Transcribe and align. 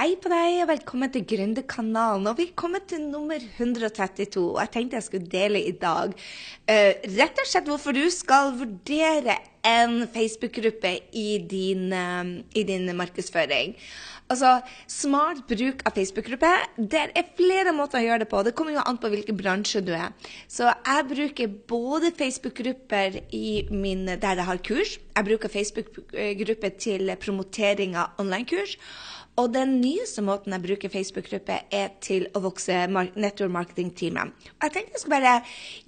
Hei 0.00 0.14
på 0.16 0.30
deg, 0.32 0.62
og 0.62 0.70
velkommen 0.70 1.10
til 1.12 1.26
Gründerkanalen. 1.28 2.24
Og 2.30 2.38
vi 2.38 2.46
er 2.48 2.54
kommet 2.56 2.86
til 2.88 3.02
nummer 3.10 3.36
132. 3.36 4.40
Og 4.40 4.56
jeg 4.62 4.70
tenkte 4.72 4.96
jeg 4.96 5.04
skulle 5.04 5.28
dele 5.28 5.60
i 5.60 5.74
dag 5.76 6.14
uh, 6.14 6.92
rett 7.18 7.42
og 7.42 7.50
slett 7.50 7.68
hvorfor 7.68 7.92
du 7.92 8.06
skal 8.08 8.54
vurdere 8.56 9.36
en 9.60 10.06
Facebook-gruppe 10.08 10.94
i, 11.12 11.26
uh, 11.44 12.32
i 12.56 12.64
din 12.70 12.88
markedsføring. 12.96 13.76
Altså, 14.30 14.54
Smart 14.88 15.44
bruk 15.50 15.84
av 15.84 15.92
Facebook-gruppe. 15.98 16.54
Det 16.78 17.04
er 17.04 17.30
flere 17.36 17.76
måter 17.76 18.00
å 18.00 18.04
gjøre 18.06 18.22
det 18.24 18.30
på. 18.32 18.40
Det 18.46 18.56
kommer 18.56 18.78
jo 18.78 18.86
an 18.86 19.02
på 19.02 19.12
hvilken 19.12 19.36
bransje 19.36 19.84
du 19.84 19.92
er. 19.92 20.16
Så 20.48 20.70
jeg 20.70 21.08
bruker 21.12 21.54
både 21.68 22.14
Facebook-grupper 22.16 23.20
der 23.28 24.40
jeg 24.40 24.48
har 24.48 24.64
kurs. 24.64 24.96
Jeg 24.96 25.28
bruker 25.28 25.56
Facebook-grupper 25.60 26.76
til 26.78 27.16
promotering 27.20 28.00
av 28.00 28.16
online-kurs. 28.22 28.78
Og 29.40 29.48
den 29.54 29.78
nyeste 29.80 30.20
måten 30.24 30.52
jeg 30.52 30.62
bruker 30.66 30.92
Facebook-gruppe, 30.92 31.54
er 31.72 31.94
til 32.04 32.26
å 32.36 32.42
vokse 32.44 32.76
network 32.92 33.52
marketing-teamet. 33.54 34.34
Jeg 34.60 34.74
tenkte 34.74 34.98
jeg 34.98 35.02
skulle 35.02 35.20
bare 35.22 35.36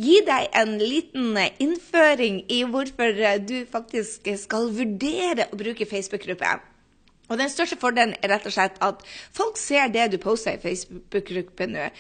gi 0.00 0.18
deg 0.24 0.48
en 0.62 0.74
liten 0.80 1.36
innføring 1.60 2.42
i 2.48 2.62
hvorfor 2.64 3.18
du 3.44 3.58
faktisk 3.68 4.30
skal 4.40 4.70
vurdere 4.72 5.50
å 5.52 5.60
bruke 5.60 5.88
Facebook-gruppe. 5.90 6.54
Og 7.28 7.38
den 7.40 7.52
største 7.52 7.76
fordelen 7.80 8.16
er 8.20 8.32
rett 8.32 8.48
og 8.48 8.56
slett 8.56 8.80
at 8.84 9.04
folk 9.36 9.60
ser 9.60 9.92
det 9.92 10.10
du 10.12 10.18
poster 10.22 10.56
i 10.56 10.62
Facebook-gruppen 10.62 11.76
nå. 11.76 11.90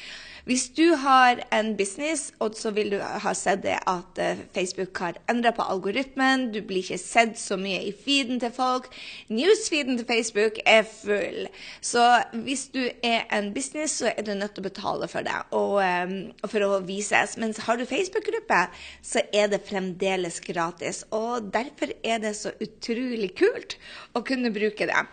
Hvis 0.44 0.64
du 0.74 0.94
har 0.98 1.38
en 1.54 1.76
business, 1.78 2.32
og 2.42 2.56
så 2.58 2.72
vil 2.74 2.90
du 2.90 2.96
ha 2.98 3.32
sett 3.38 3.60
det 3.62 3.76
at 3.86 4.18
eh, 4.18 4.40
Facebook 4.54 4.98
har 4.98 5.20
endra 5.30 5.52
på 5.54 5.62
algoritmen, 5.62 6.48
du 6.50 6.58
blir 6.66 6.82
ikke 6.82 6.98
sett 6.98 7.38
så 7.38 7.54
mye 7.60 7.78
i 7.86 7.92
feeden 7.94 8.40
til 8.42 8.50
folk. 8.56 8.88
Newsfeeden 9.30 10.00
til 10.00 10.08
Facebook 10.08 10.58
er 10.66 10.82
full. 10.88 11.46
Så 11.80 12.02
hvis 12.42 12.66
du 12.74 12.82
er 13.06 13.28
en 13.30 13.52
business, 13.54 14.00
så 14.02 14.10
er 14.16 14.26
du 14.26 14.34
nødt 14.34 14.56
til 14.56 14.64
å 14.64 14.68
betale 14.68 15.08
for 15.12 15.22
det 15.26 15.38
og, 15.54 15.78
og 15.78 16.50
for 16.50 16.66
å 16.66 16.82
vises. 16.90 17.38
Mens 17.38 17.62
har 17.62 17.78
du 17.78 17.86
Facebook-gruppe, 17.86 18.64
så 18.98 19.22
er 19.32 19.46
det 19.52 19.62
fremdeles 19.68 20.42
gratis. 20.42 21.04
Og 21.14 21.52
derfor 21.54 21.94
er 22.02 22.18
det 22.22 22.34
så 22.40 22.50
utrolig 22.58 23.30
kult 23.38 23.78
å 24.18 24.26
kunne 24.26 24.50
bruke 24.54 24.90
det. 24.90 25.06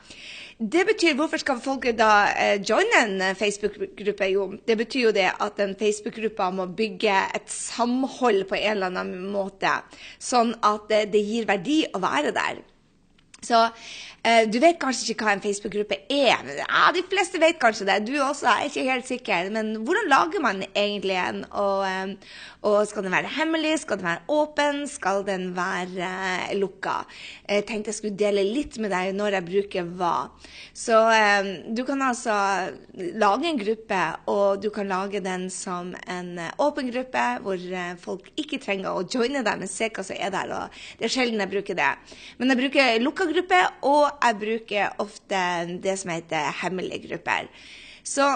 Det 0.59 0.81
betyr, 0.87 1.13
Hvorfor 1.15 1.39
skal 1.39 1.61
folk 1.63 1.85
da 1.95 2.11
eh, 2.35 2.57
joine 2.69 2.97
en 3.05 3.21
eh, 3.21 3.35
Facebook-gruppe? 3.35 4.25
Jo, 4.27 4.49
det 4.67 4.75
betyr 4.77 5.05
jo 5.05 5.11
det 5.15 5.18
at 5.27 5.59
en 5.63 5.75
Facebook-gruppe 5.79 6.49
må 6.55 6.69
bygge 6.77 7.15
et 7.35 7.51
samhold 7.51 8.45
på 8.49 8.57
en 8.59 8.71
eller 8.71 8.91
annen 8.93 9.29
måte, 9.33 9.71
sånn 10.21 10.55
at 10.65 10.87
det, 10.91 11.05
det 11.13 11.23
gir 11.25 11.49
verdi 11.49 11.81
å 11.93 12.01
være 12.03 12.33
der. 12.35 12.61
Så 13.45 13.61
du 14.51 14.59
vet 14.61 14.79
kanskje 14.81 15.13
ikke 15.13 15.27
hva 15.27 15.35
en 15.35 15.43
Facebook-gruppe 15.43 15.97
er. 16.11 16.43
Ja, 16.59 16.89
de 16.95 17.03
fleste 17.09 17.39
vet 17.41 17.59
kanskje 17.61 17.87
det. 17.89 17.97
Du 18.07 18.13
også, 18.21 18.47
jeg 18.47 18.59
er 18.59 18.69
ikke 18.69 18.91
helt 18.91 19.07
sikker. 19.09 19.49
Men 19.55 19.71
hvordan 19.87 20.09
lager 20.11 20.43
man 20.43 20.63
egentlig 20.67 21.17
en? 21.19 21.43
Og, 21.51 21.85
eh, 21.87 22.15
og 22.67 22.87
skal 22.87 23.05
den 23.05 23.15
være 23.15 23.31
hemmelig? 23.37 23.79
Skal 23.83 23.99
den 23.99 24.09
være 24.09 24.25
åpen? 24.27 24.81
Skal 24.91 25.23
den 25.27 25.49
være 25.55 26.09
uh, 26.09 26.57
lukka? 26.59 26.97
Jeg 27.47 27.65
tenkte 27.69 27.93
jeg 27.93 27.99
skulle 27.99 28.19
dele 28.19 28.43
litt 28.43 28.79
med 28.83 28.91
deg 28.91 29.13
når 29.15 29.37
jeg 29.37 29.47
bruker 29.47 29.93
hva. 29.99 30.15
Så 30.75 30.99
um, 30.99 31.49
du 31.75 31.85
kan 31.87 32.01
altså 32.03 32.35
lage 33.19 33.47
en 33.47 33.59
gruppe, 33.59 34.01
og 34.31 34.61
du 34.63 34.69
kan 34.69 34.87
lage 34.87 35.21
den 35.23 35.47
som 35.49 35.93
en 36.07 36.29
eh, 36.39 36.51
åpen 36.59 36.89
gruppe, 36.91 37.25
hvor 37.43 37.55
eh, 37.55 37.95
folk 37.99 38.27
ikke 38.39 38.59
trenger 38.61 38.91
å 38.91 39.05
joine 39.07 39.43
deg, 39.45 39.61
men 39.61 39.71
se 39.71 39.89
hva 39.93 40.03
som 40.05 40.19
er 40.19 40.33
der. 40.33 40.53
Og 40.55 40.81
det 40.99 41.07
er 41.07 41.13
sjelden 41.13 41.43
jeg 41.43 41.51
bruker 41.53 41.77
det. 41.79 41.89
Men 42.39 42.53
jeg 42.53 42.61
bruker 42.61 42.99
lukka 43.03 43.27
gruppe, 43.31 43.61
og 43.87 44.18
jeg 44.23 44.39
bruker 44.43 45.01
ofte 45.03 45.41
det 45.83 45.97
som 46.01 46.13
heter 46.13 46.53
hemmelige 46.61 47.07
grupper. 47.07 47.49
Så 48.03 48.27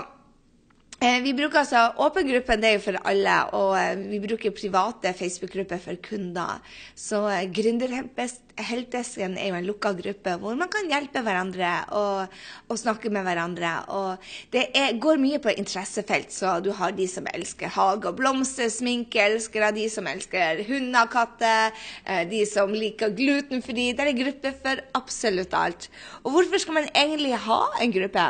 eh, 1.02 1.20
vi 1.24 1.34
bruker 1.38 1.64
altså 1.64 1.86
Åpen 2.04 2.30
gruppe 2.30 2.58
det 2.62 2.70
er 2.70 2.78
jo 2.78 2.86
for 2.88 3.00
alle, 3.10 3.38
og 3.58 3.76
eh, 3.80 4.04
vi 4.12 4.22
bruker 4.24 4.56
private 4.56 5.14
Facebook-grupper 5.18 5.82
for 5.84 6.02
kunder. 6.10 6.62
Så 6.96 7.26
eh, 7.30 7.50
Gründerhelpdesken 8.54 9.34
er 9.42 9.50
jo 9.50 9.56
en 9.58 9.66
lukka 9.66 9.92
gruppe 9.98 10.36
hvor 10.38 10.54
man 10.58 10.70
kan 10.70 10.86
hjelpe 10.86 11.24
hverandre 11.26 11.70
og, 11.98 12.34
og 12.70 12.78
snakke 12.78 13.10
med 13.10 13.26
hverandre. 13.26 13.72
Og 13.90 14.28
det 14.54 14.68
er, 14.78 14.94
går 15.02 15.18
mye 15.18 15.40
på 15.42 15.50
interessefelt, 15.58 16.30
så 16.32 16.60
du 16.62 16.70
har 16.78 16.94
de 16.94 17.08
som 17.10 17.26
elsker 17.34 17.72
hage 17.74 18.12
og 18.12 18.20
blomster, 18.20 18.70
sminkeelskere, 18.70 19.72
de 19.74 19.88
som 19.90 20.06
elsker 20.08 20.62
hunder 20.68 21.08
og 21.08 21.12
katter, 21.16 21.74
de 22.30 22.44
som 22.46 22.70
liker 22.70 23.16
glutenfri. 23.18 23.90
Det 23.94 24.06
er 24.06 24.14
en 24.14 24.22
gruppe 24.22 24.54
for 24.62 24.86
absolutt 25.02 25.58
alt. 25.58 25.90
Og 26.22 26.38
hvorfor 26.38 26.62
skal 26.62 26.78
man 26.78 26.92
egentlig 26.94 27.34
ha 27.48 27.62
en 27.82 27.98
gruppe? 27.98 28.30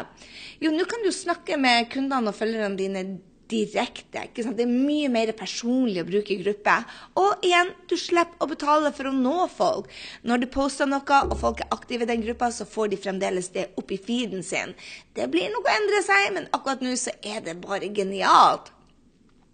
Jo, 0.64 0.72
nå 0.72 0.88
kan 0.88 1.04
du 1.04 1.12
snakke 1.12 1.60
med 1.60 1.92
kundene 1.92 2.32
og 2.32 2.40
følgerne 2.40 2.80
dine 2.80 3.06
direkte. 3.52 4.24
ikke 4.28 4.46
sant? 4.46 4.58
Det 4.58 4.66
er 4.66 4.74
mye 4.74 5.10
mer 5.12 5.32
personlig 5.38 6.04
å 6.04 6.08
bruke 6.08 6.38
gruppe. 6.42 6.76
Og 7.20 7.46
igjen, 7.46 7.74
du 7.90 7.96
slipper 8.00 8.44
å 8.44 8.50
betale 8.50 8.94
for 8.96 9.10
å 9.10 9.16
nå 9.16 9.48
folk. 9.54 9.90
Når 10.24 10.44
du 10.44 10.48
poster 10.54 10.90
noe, 10.90 11.20
og 11.30 11.36
folk 11.40 11.64
er 11.64 11.74
aktive 11.76 12.08
i 12.08 12.12
den 12.12 12.24
gruppa, 12.26 12.52
så 12.52 12.68
får 12.70 12.94
de 12.94 13.02
fremdeles 13.08 13.52
det 13.56 13.70
opp 13.80 13.92
i 13.92 14.00
feeden 14.02 14.44
sin. 14.46 14.76
Det 15.18 15.30
blir 15.32 15.52
noe 15.54 15.66
å 15.66 15.76
endre 15.76 16.06
seg, 16.06 16.32
men 16.38 16.50
akkurat 16.52 16.84
nå 16.84 16.96
så 17.00 17.16
er 17.24 17.44
det 17.46 17.60
bare 17.64 17.92
genialt. 17.94 18.74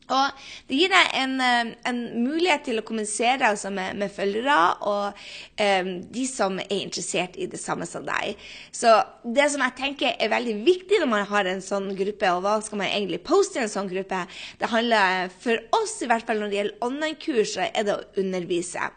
Og 0.10 0.46
det 0.70 0.80
gir 0.80 0.92
deg 0.92 1.12
en, 1.20 1.36
eh, 1.44 1.72
en, 1.90 2.00
mulighet 2.24 2.66
til 2.66 2.82
å 2.82 2.86
kommunisere 2.86 3.52
altså 3.52 3.70
med, 3.74 3.98
med, 4.00 4.10
følgere 4.14 4.58
og 4.90 5.20
um, 5.62 5.90
de 6.10 6.26
som 6.26 6.58
er 6.62 6.72
interessert 6.80 7.38
i 7.38 7.46
det 7.50 7.60
samme 7.62 7.86
som 7.90 8.06
deg. 8.08 8.40
Så 8.74 8.96
det 9.24 9.50
som 9.54 9.62
jeg 9.66 9.78
tenker 9.78 10.16
er 10.18 10.32
veldig 10.32 10.56
viktig 10.66 11.02
når 11.02 11.12
man 11.12 11.28
har 11.30 11.50
en 11.50 11.62
sånn 11.64 11.92
gruppe, 11.98 12.34
og 12.34 12.44
hva 12.46 12.58
skal 12.66 12.82
man 12.82 12.90
egentlig 12.90 13.22
poste 13.26 13.60
i 13.60 13.64
en 13.66 13.72
sånn 13.72 13.92
gruppe, 13.92 14.24
det 14.60 14.72
handler 14.72 15.30
for 15.44 15.62
oss, 15.78 16.00
i 16.02 16.10
hvert 16.10 16.26
fall 16.28 16.42
når 16.42 16.52
det 16.52 16.60
gjelder 16.60 16.88
online-kurs, 16.90 17.56
er 17.70 17.86
det 17.86 17.96
å 17.96 18.24
undervise. 18.24 18.90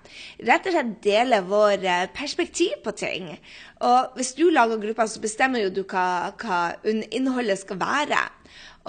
Rett 0.48 0.68
og 0.68 0.76
slett 0.76 0.96
dele 1.04 1.42
vår 1.48 1.84
eh, 1.84 2.06
perspektiv 2.16 2.78
på 2.84 2.96
ting. 2.96 3.34
Og 3.82 4.16
hvis 4.16 4.34
du 4.38 4.46
lager 4.50 4.80
grupper, 4.80 5.10
så 5.10 5.22
bestemmer 5.22 5.64
jo 5.64 5.72
du 5.74 5.82
hva, 5.84 6.32
hva 6.38 6.60
innholdet 6.84 7.60
skal 7.60 7.80
være. 7.82 8.20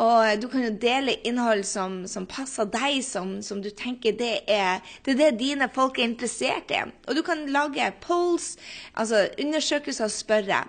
Og 0.01 0.41
du 0.41 0.47
kan 0.49 0.63
jo 0.65 0.71
dele 0.81 1.15
innhold 1.27 1.63
som, 1.69 1.99
som 2.09 2.25
passer 2.29 2.65
deg, 2.73 2.97
som, 3.05 3.35
som, 3.45 3.61
du 3.61 3.69
tenker 3.69 4.15
det 4.17 4.41
er, 4.49 4.81
det 5.05 5.13
er 5.13 5.19
det 5.19 5.41
dine 5.41 5.67
folk 5.73 5.99
er 5.99 6.07
interessert 6.09 6.73
i. 6.73 6.81
Og 7.07 7.17
du 7.17 7.21
kan 7.25 7.45
lage 7.53 7.91
polls, 8.01 8.55
altså 8.97 9.27
undersøkelser 9.41 10.07
og 10.09 10.15
spørre. 10.15 10.63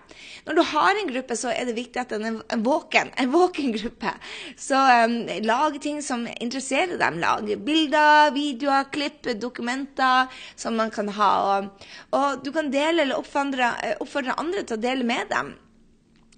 Når 0.44 0.58
du 0.58 0.62
har 0.74 1.00
en 1.00 1.10
gruppe, 1.12 1.38
så 1.40 1.54
er 1.54 1.68
det 1.68 1.76
viktig 1.78 2.02
at 2.02 2.12
den 2.12 2.26
er 2.28 2.38
en 2.52 2.64
våken, 2.66 3.14
en 3.16 3.32
våken 3.32 3.72
gruppe. 3.78 4.12
Så 4.60 4.76
um, 4.76 5.16
lag 5.46 5.80
ting 5.80 6.02
som 6.04 6.26
interesserer 6.36 6.98
dem. 7.00 7.20
Lag 7.24 7.48
bilder, 7.64 8.32
videoer, 8.36 8.90
klipp, 8.92 9.32
dokumenter 9.40 10.28
som 10.56 10.76
man 10.76 10.92
kan 10.92 11.08
ha. 11.16 11.32
Og, 11.54 11.90
og 12.12 12.44
du 12.44 12.52
kan 12.52 12.68
dele 12.72 13.06
eller 13.06 13.20
oppfordre, 13.20 13.72
oppfordre 14.04 14.36
andre 14.40 14.66
til 14.66 14.76
å 14.76 14.84
dele 14.84 15.08
med 15.08 15.32
dem. 15.32 15.54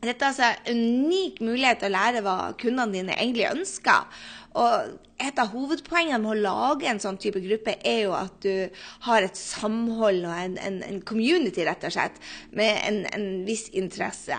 Dette 0.05 0.23
er 0.23 0.29
altså 0.29 0.49
en 0.71 0.81
unik 1.07 1.41
mulighet 1.45 1.81
til 1.81 1.91
å 1.91 1.97
lære 1.97 2.23
hva 2.27 2.37
kundene 2.61 2.93
dine 2.95 3.17
egentlig 3.17 3.47
ønsker. 3.49 4.25
Og 4.57 4.97
et 5.21 5.39
av 5.41 5.53
hovedpoengene 5.53 6.21
med 6.23 6.33
å 6.33 6.45
lage 6.47 6.89
en 6.91 7.01
sånn 7.01 7.19
type 7.21 7.41
gruppe, 7.45 7.77
er 7.85 8.03
jo 8.07 8.15
at 8.17 8.37
du 8.45 8.83
har 9.09 9.25
et 9.25 9.39
samhold 9.39 10.25
og 10.29 10.35
en, 10.37 10.59
en, 10.61 10.83
en 10.85 11.01
community, 11.09 11.65
rett 11.67 11.85
og 11.89 11.95
slett, 11.97 12.21
med 12.57 12.81
en, 12.89 13.03
en 13.17 13.27
viss 13.49 13.67
interesse. 13.77 14.39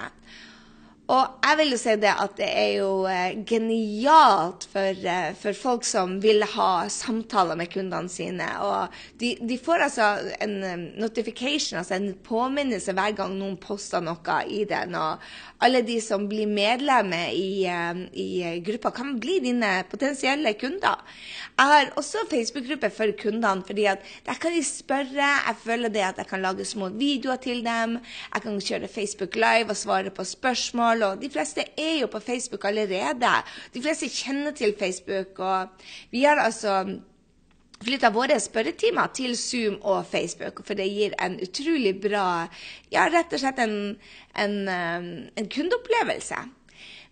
Og 1.08 1.38
jeg 1.40 1.56
vil 1.62 1.70
jo 1.72 1.78
si 1.80 1.94
det 2.02 2.12
at 2.20 2.34
det 2.36 2.48
er 2.52 2.72
jo 2.82 2.90
eh, 3.08 3.38
genialt 3.48 4.66
for, 4.68 5.04
eh, 5.08 5.30
for, 5.40 5.56
folk 5.56 5.86
som 5.88 6.18
vil 6.20 6.44
ha 6.52 6.72
samtaler 6.92 7.56
med 7.56 7.72
kundene 7.72 8.12
sine. 8.12 8.48
Og 8.60 8.98
de, 9.22 9.30
de, 9.40 9.56
får 9.56 9.86
altså 9.86 10.10
en 10.44 10.58
notification, 11.00 11.80
altså 11.80 11.96
en 11.96 12.10
påminnelse 12.28 12.92
hver 12.98 13.16
gang 13.16 13.38
noen 13.40 13.56
poster 13.56 14.04
noe 14.04 14.40
i 14.52 14.66
den. 14.68 14.98
Og 15.00 15.24
alle 15.64 15.82
de 15.88 15.96
som 16.04 16.28
blir 16.28 16.50
medlemmer 16.52 17.32
i, 17.32 17.64
eh, 17.72 18.04
i 18.12 18.60
gruppa, 18.68 18.92
kan 18.92 19.16
bli 19.16 19.40
dine 19.48 19.72
potensielle 19.88 20.58
kunder. 20.60 21.00
Jeg 21.56 21.72
har 21.72 21.94
også 21.98 22.28
Facebook-gruppe 22.30 22.92
for 22.94 23.16
kundene, 23.18 23.64
fordi 23.66 23.88
at 23.90 24.04
der 24.28 24.44
kan 24.44 24.52
de 24.52 24.66
spørre. 24.66 25.32
Jeg 25.48 25.56
føler 25.64 25.90
det 25.90 26.04
at 26.10 26.20
jeg 26.20 26.28
kan 26.28 26.44
lage 26.44 26.68
små 26.68 26.92
videoer 26.92 27.40
til 27.40 27.64
dem. 27.64 27.98
Jeg 28.36 28.44
kan 28.44 28.60
kjøre 28.60 28.92
Facebook 28.92 29.40
Live 29.40 29.72
og 29.72 29.80
svare 29.80 30.12
på 30.12 30.28
spørsmål 30.28 30.97
og 31.04 31.22
de 31.22 31.30
fleste 31.34 31.66
er 31.78 32.00
jo 32.02 32.10
på 32.12 32.22
Facebook 32.24 32.66
allerede. 32.66 33.34
De 33.74 33.84
fleste 33.84 34.10
kjenner 34.10 34.56
til 34.58 34.76
Facebook, 34.80 35.40
og 35.40 35.68
vi 36.12 36.24
har 36.24 36.42
altså 36.42 36.84
flytta 37.84 38.10
våre 38.14 38.40
spørretimer 38.42 39.12
til 39.14 39.36
Zoom 39.38 39.78
og 39.82 40.06
Facebook, 40.10 40.64
for 40.66 40.78
det 40.78 40.88
gir 40.90 41.18
en 41.22 41.38
utrolig 41.44 41.94
bra 42.02 42.48
Ja, 42.92 43.06
rett 43.12 43.34
og 43.36 43.42
slett 43.42 43.60
en, 43.62 43.78
en, 44.40 44.58
um, 44.66 45.12
en 45.38 45.50
kundeopplevelse. 45.52 46.40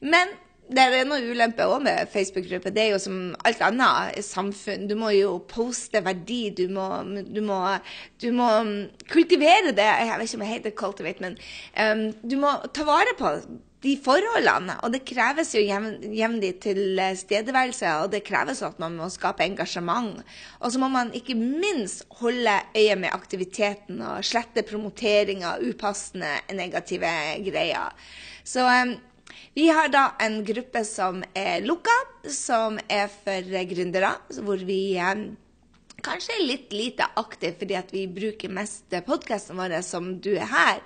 Men 0.02 0.34
det 0.66 0.82
er 0.82 1.06
noe 1.06 1.22
ulempe 1.30 1.66
òg 1.70 1.84
med 1.86 2.10
Facebook-gruppe. 2.10 2.72
Det 2.74 2.82
er 2.82 2.96
jo 2.96 3.02
som 3.02 3.18
alt 3.46 3.62
annet 3.62 4.18
samfunn. 4.26 4.88
Du 4.90 4.96
må 4.98 5.12
jo 5.14 5.36
poste 5.50 6.02
verdi. 6.02 6.50
Du 6.58 6.66
må, 6.74 6.88
du 7.30 7.42
må, 7.46 7.60
du 8.22 8.32
må 8.34 8.50
kultivere 9.12 9.76
det. 9.78 9.86
Jeg 9.86 10.18
vet 10.18 10.26
ikke 10.26 10.40
om 10.40 10.46
det 10.46 10.50
heter 10.50 10.76
cultivate, 10.80 11.22
men 11.22 11.38
um, 11.78 12.08
du 12.26 12.40
må 12.42 12.56
ta 12.74 12.88
vare 12.88 13.14
på 13.20 13.36
de 13.84 13.96
forholdene. 14.02 14.78
Og 14.84 14.94
det 14.94 15.04
kreves 15.08 15.54
jo 15.56 15.64
jevnlig 15.64 16.52
tilstedeværelse, 16.64 17.92
og 18.02 18.14
det 18.14 18.24
kreves 18.28 18.64
at 18.66 18.80
man 18.82 18.98
må 19.00 19.10
skape 19.14 19.46
engasjement. 19.46 20.22
Og 20.60 20.74
så 20.74 20.82
må 20.82 20.90
man 20.92 21.14
ikke 21.18 21.38
minst 21.38 22.06
holde 22.22 22.56
øye 22.78 22.96
med 23.00 23.14
aktiviteten 23.14 24.02
og 24.02 24.26
slette 24.26 24.66
promoteringer, 24.68 25.62
upassende 25.66 26.38
negative 26.56 27.12
greier. 27.46 27.94
Så 28.46 28.66
um, 28.66 28.96
vi 29.56 29.70
har 29.72 29.90
da 29.94 30.10
en 30.24 30.42
gruppe 30.46 30.84
som 30.88 31.24
er 31.36 31.64
lukka, 31.66 31.96
som 32.32 32.80
er 32.90 33.10
for 33.12 33.56
gründere, 33.70 34.16
hvor 34.42 34.62
vi 34.68 34.98
um, 35.02 35.30
kanskje 36.06 36.38
litt 36.44 36.74
lite 36.76 37.08
aktiv 37.20 37.56
fordi 37.60 37.78
at 37.78 37.92
vi 37.94 38.06
bruker 38.12 38.52
mest 38.54 38.94
podkasten 39.08 39.58
vår 39.58 39.80
som 39.86 40.14
du 40.22 40.34
er 40.36 40.50
her. 40.52 40.82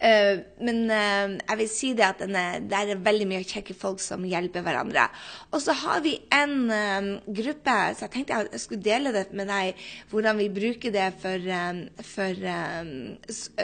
Uh, 0.00 0.40
men 0.64 0.86
uh, 0.88 1.36
jeg 1.36 1.58
vil 1.60 1.70
si 1.70 1.90
det 1.96 2.06
at 2.06 2.22
det 2.24 2.78
er 2.78 3.02
veldig 3.04 3.28
mye 3.28 3.44
kjekke 3.44 3.76
folk 3.76 4.00
som 4.02 4.24
hjelper 4.26 4.64
hverandre. 4.64 5.08
Og 5.52 5.60
så 5.64 5.74
har 5.82 6.00
vi 6.06 6.16
en 6.34 6.56
um, 6.70 7.10
gruppe, 7.26 7.76
så 7.96 8.06
jeg 8.06 8.14
tenkte 8.14 8.40
jeg 8.40 8.62
skulle 8.62 8.86
dele 8.86 9.12
det 9.16 9.26
med 9.36 9.50
deg, 9.50 9.84
hvordan 10.12 10.40
vi 10.40 10.48
bruker 10.54 10.94
det 10.94 11.10
for, 11.20 11.50
um, 11.68 11.84
for 12.14 12.44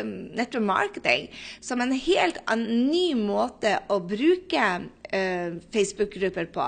um, 0.03 0.67
marketing. 0.67 1.31
Som 1.65 1.81
en 1.85 1.95
helt 1.95 2.43
ny 2.67 3.15
måte 3.19 3.79
å 3.89 4.01
bruke 4.03 4.65
Facebook-grupper 5.07 6.49
på. 6.53 6.65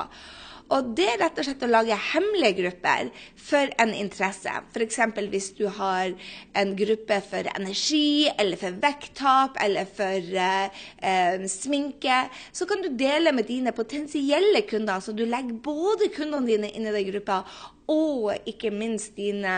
Og 0.74 0.90
det 0.98 1.06
er 1.08 1.20
rett 1.22 1.38
og 1.40 1.46
slett 1.46 1.62
å 1.64 1.70
lage 1.70 1.96
hemmelige 2.10 2.58
grupper 2.58 3.08
for 3.40 3.70
en 3.80 3.92
interesse. 3.96 4.52
F.eks. 4.74 4.98
hvis 5.32 5.50
du 5.56 5.64
har 5.78 6.12
en 6.60 6.74
gruppe 6.76 7.20
for 7.24 7.48
energi, 7.54 8.28
eller 8.36 8.60
for 8.60 8.76
vekttap, 8.82 9.56
eller 9.64 9.88
for 9.88 10.28
eh, 10.44 10.82
eh, 11.00 11.46
sminke, 11.48 12.20
så 12.52 12.68
kan 12.68 12.84
du 12.84 12.90
dele 13.00 13.32
med 13.32 13.48
dine 13.48 13.72
potensielle 13.72 14.62
kunder. 14.68 15.00
Så 15.00 15.16
du 15.16 15.24
legger 15.24 15.56
både 15.64 16.12
kundene 16.12 16.52
dine 16.52 16.72
inn 16.74 16.88
i 16.88 16.94
den 16.98 17.08
gruppa, 17.14 17.42
og 17.88 18.34
ikke 18.48 18.74
minst 18.74 19.16
dine 19.16 19.54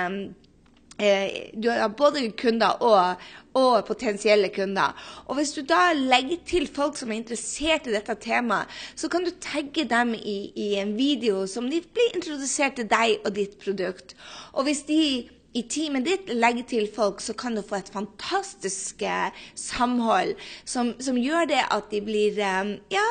du 1.01 1.69
har 1.73 1.89
både 1.97 2.27
kunder 2.37 2.77
og, 2.85 3.23
og, 3.57 3.85
potensielle 3.89 4.51
kunder. 4.53 4.95
Og 5.27 5.39
hvis 5.39 5.55
du 5.57 5.63
da 5.65 5.91
legger 5.97 6.43
til 6.47 6.69
folk 6.69 6.99
som 7.01 7.11
er 7.11 7.21
interessert 7.23 7.89
i 7.89 7.95
dette 7.95 8.17
temaet, 8.21 8.71
så 8.95 9.09
kan 9.09 9.25
du 9.25 9.33
tagge 9.41 9.87
dem 9.89 10.15
i, 10.15 10.39
i 10.55 10.75
en 10.83 10.97
video 10.99 11.47
som 11.49 11.71
de 11.71 11.81
blir 11.81 12.17
introdusert 12.17 12.77
til 12.79 12.89
deg 12.91 13.21
og 13.25 13.35
ditt 13.39 13.59
produkt. 13.63 14.17
Og 14.53 14.69
hvis 14.69 14.85
de 14.89 15.03
i 15.51 15.65
teamet 15.67 16.07
ditt 16.07 16.29
legger 16.31 16.67
til 16.71 16.91
folk, 16.95 17.21
så 17.21 17.35
kan 17.35 17.57
du 17.57 17.63
få 17.67 17.81
et 17.81 17.91
fantastisk 17.91 19.03
eh, 19.03 19.33
samhold 19.59 20.37
som, 20.65 20.93
som, 21.03 21.19
gjør 21.19 21.49
det 21.51 21.65
at 21.67 21.89
de 21.91 22.03
blir 22.07 22.39
eh, 22.39 22.77
Ja, 22.95 23.07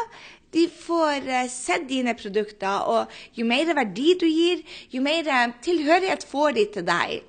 de 0.55 0.63
får 0.71 1.27
sett 1.53 1.83
dine 1.89 2.15
produkter, 2.17 2.87
og 2.89 3.11
jo 3.37 3.45
mer 3.45 3.69
verdi 3.77 4.15
du 4.17 4.25
gir, 4.25 4.63
jo 4.89 5.03
mer 5.05 5.27
tilhørighet 5.61 6.25
får 6.25 6.55
de 6.57 6.63
til 6.73 6.87
deg. 6.87 7.19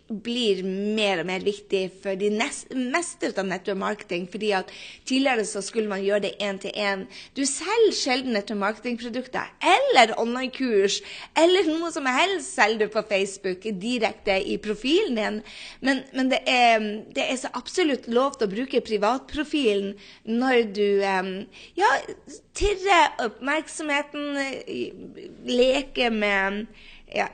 blir 0.10 0.62
mer 0.66 1.22
og 1.22 1.28
mer 1.30 1.44
viktig 1.46 1.84
for 2.04 2.18
de 2.20 2.32
meste 2.34 3.32
av 3.36 3.46
network 3.46 3.78
marketing. 3.78 4.28
fordi 4.32 4.52
at 4.52 4.72
tidligere 5.06 5.46
så 5.46 5.62
skulle 5.62 5.90
man 5.90 6.04
gjøre 6.04 6.20
det 6.20 6.34
én 6.42 6.60
til 6.62 6.72
én. 6.76 7.06
Du 7.36 7.46
selger 7.46 7.94
sjelden 7.94 8.34
network 8.34 8.60
marketing-produkter 8.60 9.52
eller 9.62 10.16
online-kurs 10.20 11.02
eller 11.38 11.68
noe 11.68 11.92
som 11.92 12.06
helst 12.06 12.56
selger 12.56 12.86
du 12.86 12.94
på 12.94 13.04
Facebook 13.10 13.64
direkte 13.82 14.38
i 14.44 14.58
profilen 14.58 15.16
din. 15.16 15.42
Men, 15.82 16.04
men 16.14 16.32
det, 16.32 16.40
er, 16.48 16.80
det, 17.16 17.24
er, 17.24 17.36
så 17.36 17.52
absolutt 17.54 18.08
lov 18.08 18.38
til 18.38 18.48
å 18.48 18.54
bruke 18.56 18.82
privatprofilen 18.86 19.96
når 20.26 20.64
du 20.76 20.88
ja, 21.02 21.92
tirrer 22.56 23.16
oppmerksomheten, 23.26 24.38
leker 25.46 26.14
med 26.14 26.66
ja, 27.14 27.30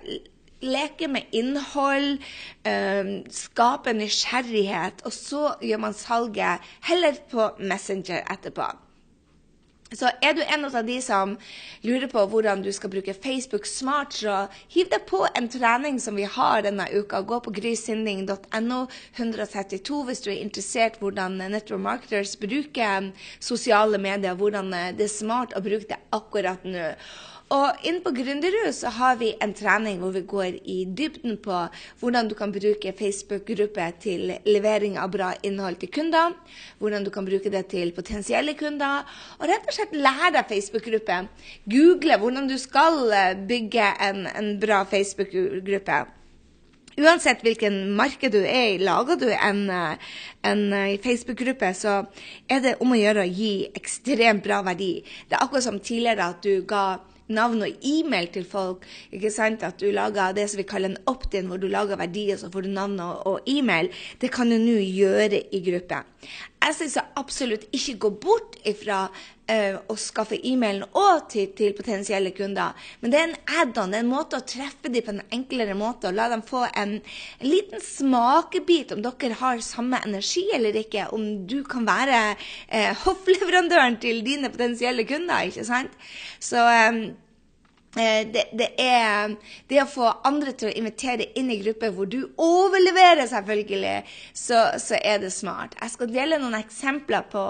leke 0.62 1.10
med 1.12 1.34
innhold, 1.36 2.22
um, 2.68 3.12
skape 3.34 3.96
nysgjerrighet, 3.98 5.04
og 5.06 5.16
så 5.16 5.56
gjør 5.62 5.84
man 5.88 5.98
salget 5.98 6.72
heller 6.88 7.20
på 7.32 7.52
Messenger 7.60 8.24
etterpå. 8.32 8.72
Så 9.92 10.08
er 10.24 10.36
du 10.38 10.40
en 10.42 10.64
av 10.64 10.86
de 10.88 10.96
som 11.04 11.34
lurer 11.84 12.08
på 12.12 12.22
hvordan 12.32 12.62
du 12.64 12.70
skal 12.72 12.94
bruke 12.94 13.16
Facebook 13.18 13.66
smart, 13.68 14.16
så 14.16 14.46
hiv 14.72 14.88
deg 14.92 15.04
på 15.10 15.26
en 15.36 15.50
trening 15.52 16.00
som 16.00 16.16
vi 16.16 16.24
har 16.24 16.64
denne 16.64 16.86
uka. 16.94 17.20
Gå 17.28 17.42
på 17.44 17.52
grysynding.no 17.58 18.80
132 19.18 20.00
hvis 20.08 20.24
du 20.24 20.30
er 20.32 20.40
interessert 20.40 21.02
hvordan 21.02 21.36
network 21.44 21.84
marketers 21.84 22.38
bruker 22.40 23.12
sosiale 23.44 24.00
medier, 24.00 24.40
hvordan 24.40 24.72
det 24.96 25.10
er 25.10 25.12
smart 25.12 25.58
å 25.60 25.64
bruke 25.66 25.92
det 25.92 26.00
akkurat 26.16 26.64
nå. 26.64 26.88
Og 27.52 27.84
inne 27.84 28.00
på 28.00 28.14
Gründerhus 28.16 28.78
så 28.80 28.92
har 28.96 29.18
vi 29.20 29.34
en 29.44 29.52
trening 29.52 29.98
hvor 30.00 30.14
vi 30.16 30.22
går 30.24 30.62
i 30.72 30.78
dybden 30.88 31.36
på 31.44 31.58
hvordan 32.00 32.30
du 32.30 32.36
kan 32.40 32.54
bruke 32.56 32.94
Facebook-gruppe 32.96 33.88
til 34.00 34.32
levering 34.48 34.96
av 35.02 35.12
bra 35.12 35.34
innhold 35.44 35.82
til 35.82 35.92
kunder. 35.92 36.32
Hvordan 36.80 37.04
du 37.04 37.12
kan 37.12 37.28
bruke 37.28 37.52
det 37.52 37.66
til 37.74 37.92
potensielle 37.92 38.56
kunder. 38.56 39.04
Og 39.42 39.52
rett 39.52 39.68
og 39.68 39.76
slett 39.76 39.98
lære 40.00 40.32
deg 40.38 40.48
Facebook-gruppe. 40.54 41.20
Google 41.76 42.22
hvordan 42.24 42.48
du 42.48 42.56
skal 42.62 43.04
eh, 43.12 43.36
bygge 43.36 43.92
en, 44.08 44.24
en 44.32 44.52
bra 44.64 44.86
Facebook-gruppe. 44.88 46.02
Uansett 47.02 47.44
hvilken 47.44 47.84
marked 47.96 48.32
du 48.32 48.42
er 48.46 48.78
i, 48.78 48.80
lager 48.80 49.20
du 49.20 49.28
en, 49.28 49.64
eh, 49.70 50.10
en 50.48 50.66
eh, 50.74 50.98
Facebook-gruppe, 51.04 51.76
så 51.76 52.02
er 52.48 52.64
det 52.64 52.78
om 52.80 52.96
å 52.96 53.04
gjøre 53.04 53.28
å 53.28 53.32
gi 53.32 53.54
ekstremt 53.76 54.44
bra 54.48 54.64
verdi. 54.72 54.94
Det 55.28 55.36
er 55.36 55.44
akkurat 55.44 55.68
som 55.68 55.84
tidligere 55.84 56.32
at 56.32 56.44
du 56.48 56.64
ga 56.68 57.02
navn 57.34 57.66
og 57.66 57.86
e-mail 57.88 58.30
til 58.34 58.46
folk. 58.46 58.86
ikke 59.12 59.32
sant, 59.32 59.64
At 59.64 59.80
du 59.80 59.92
lager 59.92 60.34
det 60.34 60.50
som 60.50 60.58
vi 60.58 60.68
kaller 60.68 60.90
en 60.90 61.04
opt-in, 61.08 61.48
hvor 61.48 61.58
du 61.58 61.68
lager 61.68 61.98
verdier, 61.98 62.38
så 62.38 62.52
får 62.52 62.68
du 62.68 62.70
navn 62.70 63.00
og, 63.00 63.28
og 63.28 63.40
e-mail. 63.48 63.90
Det 64.22 64.32
kan 64.32 64.50
du 64.50 64.58
nå 64.58 64.78
gjøre 64.80 65.44
i 65.52 65.64
gruppe. 65.66 66.04
Jeg 66.62 66.76
syns 66.78 66.98
absolutt 67.18 67.64
ikke 67.74 67.96
gå 68.04 68.10
bort 68.22 68.58
ifra 68.70 69.08
uh, 69.10 69.78
å 69.90 69.96
skaffe 69.98 70.38
e-mailen 70.46 70.84
og 70.98 71.24
til, 71.34 71.48
til, 71.58 71.74
potensielle 71.78 72.30
kunder. 72.38 72.78
Men 73.02 73.14
det 73.14 73.20
er 73.20 73.26
en 73.30 73.40
add-on, 73.64 73.96
en 73.98 74.12
måte 74.12 74.38
å 74.38 74.46
treffe 74.46 74.92
dem 74.94 75.06
på 75.06 75.16
en 75.16 75.24
enklere 75.34 75.74
måte. 75.78 76.12
og 76.12 76.20
La 76.20 76.30
dem 76.32 76.46
få 76.46 76.68
en, 76.70 77.00
en, 77.02 77.48
liten 77.48 77.82
smakebit 77.82 78.94
om 78.94 79.02
dere 79.06 79.40
har 79.42 79.64
samme 79.66 80.04
energi 80.06 80.46
eller 80.54 80.78
ikke. 80.84 81.10
Om 81.18 81.48
du 81.50 81.62
kan 81.66 81.88
være 81.90 82.22
uh, 82.76 82.94
hoffleverandøren 83.08 83.98
til 84.04 84.22
dine 84.28 84.54
potensielle 84.54 85.08
kunder. 85.10 85.50
ikke 85.50 85.66
sant? 85.66 85.98
Så 86.38 86.62
um, 86.62 87.04
det, 87.96 88.46
det, 88.56 88.70
er 88.80 89.36
det 89.68 89.82
å 89.84 89.90
få 89.90 90.08
andre 90.28 90.54
til 90.56 90.70
å 90.70 90.76
invitere 90.80 91.28
inn 91.36 91.50
i 91.52 91.60
grupper 91.60 91.92
hvor 91.96 92.08
du 92.08 92.22
overleverer, 92.40 93.26
selvfølgelig, 93.28 93.98
så, 94.34 94.64
så 94.80 95.00
er 95.04 95.20
det 95.24 95.34
smart. 95.36 95.76
Jeg 95.82 95.96
skal 95.98 96.14
dele 96.14 96.40
noen 96.40 96.56
eksempler 96.62 97.28
på 97.32 97.44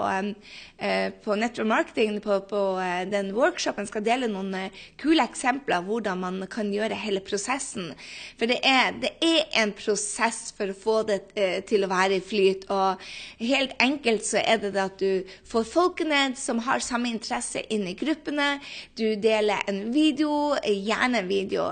Eh, 0.82 1.12
på 1.24 1.34
network 1.38 1.66
marketing, 1.68 2.20
på, 2.20 2.40
på 2.50 2.60
eh, 2.82 3.04
den 3.06 3.28
workshopen, 3.36 3.84
Jeg 3.84 3.90
skal 3.92 4.02
dele 4.02 4.26
noen 4.26 4.48
eh, 4.58 4.80
kule 4.98 5.22
eksempler 5.22 5.84
hvordan 5.86 6.18
man 6.18 6.40
kan 6.50 6.72
gjøre 6.74 6.96
hele 6.98 7.20
prosessen. 7.22 7.92
For 8.40 8.50
det 8.50 8.56
er, 8.66 8.90
det 8.98 9.12
er, 9.22 9.44
en 9.62 9.70
prosess 9.78 10.50
for 10.56 10.72
å 10.72 10.74
få 10.74 10.96
det 11.06 11.20
til 11.68 11.84
å 11.86 11.90
være 11.92 12.18
i 12.18 12.24
flyt. 12.24 12.64
Og 12.74 12.98
helt 13.38 13.76
enkelt 13.84 14.26
så 14.26 14.40
er 14.42 14.58
det 14.58 14.72
det 14.74 14.82
at 14.82 14.98
du 14.98 15.36
får 15.46 15.68
folkene 15.70 16.22
som 16.40 16.64
har 16.66 16.82
samme 16.82 17.12
interesse, 17.12 17.62
inn 17.70 17.86
i 17.86 17.94
gruppene. 17.94 18.56
Du 18.98 19.04
deler 19.22 19.62
en 19.70 19.84
video, 19.94 20.31
gjerne 20.62 21.22
en 21.22 21.28
video 21.30 21.68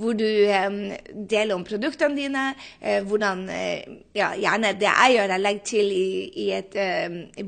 hvor 0.00 0.16
du 0.18 0.24
deler 0.24 1.54
om 1.54 1.64
produktene 1.66 2.18
dine. 2.18 2.44
Uh, 2.82 3.00
hvordan 3.08 3.44
ja, 4.14 4.32
Gjerne 4.38 4.74
det 4.78 4.86
jeg 4.86 5.16
gjør, 5.16 5.32
jeg 5.34 5.42
legger 5.42 5.64
til 5.68 5.92
i, 5.94 6.08
i 6.44 6.46
et 6.54 6.76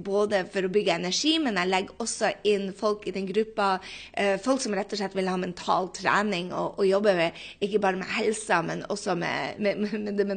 Både 0.04 0.42
for 0.52 0.66
å 0.66 0.70
bygge 0.72 0.96
energi, 0.96 1.36
men 1.42 1.58
jeg 1.60 1.70
legger 1.70 2.02
også 2.02 2.30
inn 2.48 2.70
folk 2.76 3.06
i 3.06 3.14
den 3.14 3.26
gruppa. 3.28 3.76
Eh, 4.12 4.36
folk 4.42 4.62
som 4.62 4.74
rett 4.76 4.92
og 4.92 5.00
slett 5.00 5.16
vil 5.16 5.30
ha 5.30 5.36
mental 5.40 5.90
trening 5.96 6.52
og, 6.52 6.80
og 6.80 6.88
jobbe 6.88 7.14
med, 7.18 7.46
ikke 7.64 7.82
bare 7.82 8.00
med 8.00 8.12
helsa, 8.16 8.62
men 8.66 8.84
også 8.92 9.16
med, 9.18 9.60
med, 9.62 9.86
med 10.06 10.20
det 10.20 10.28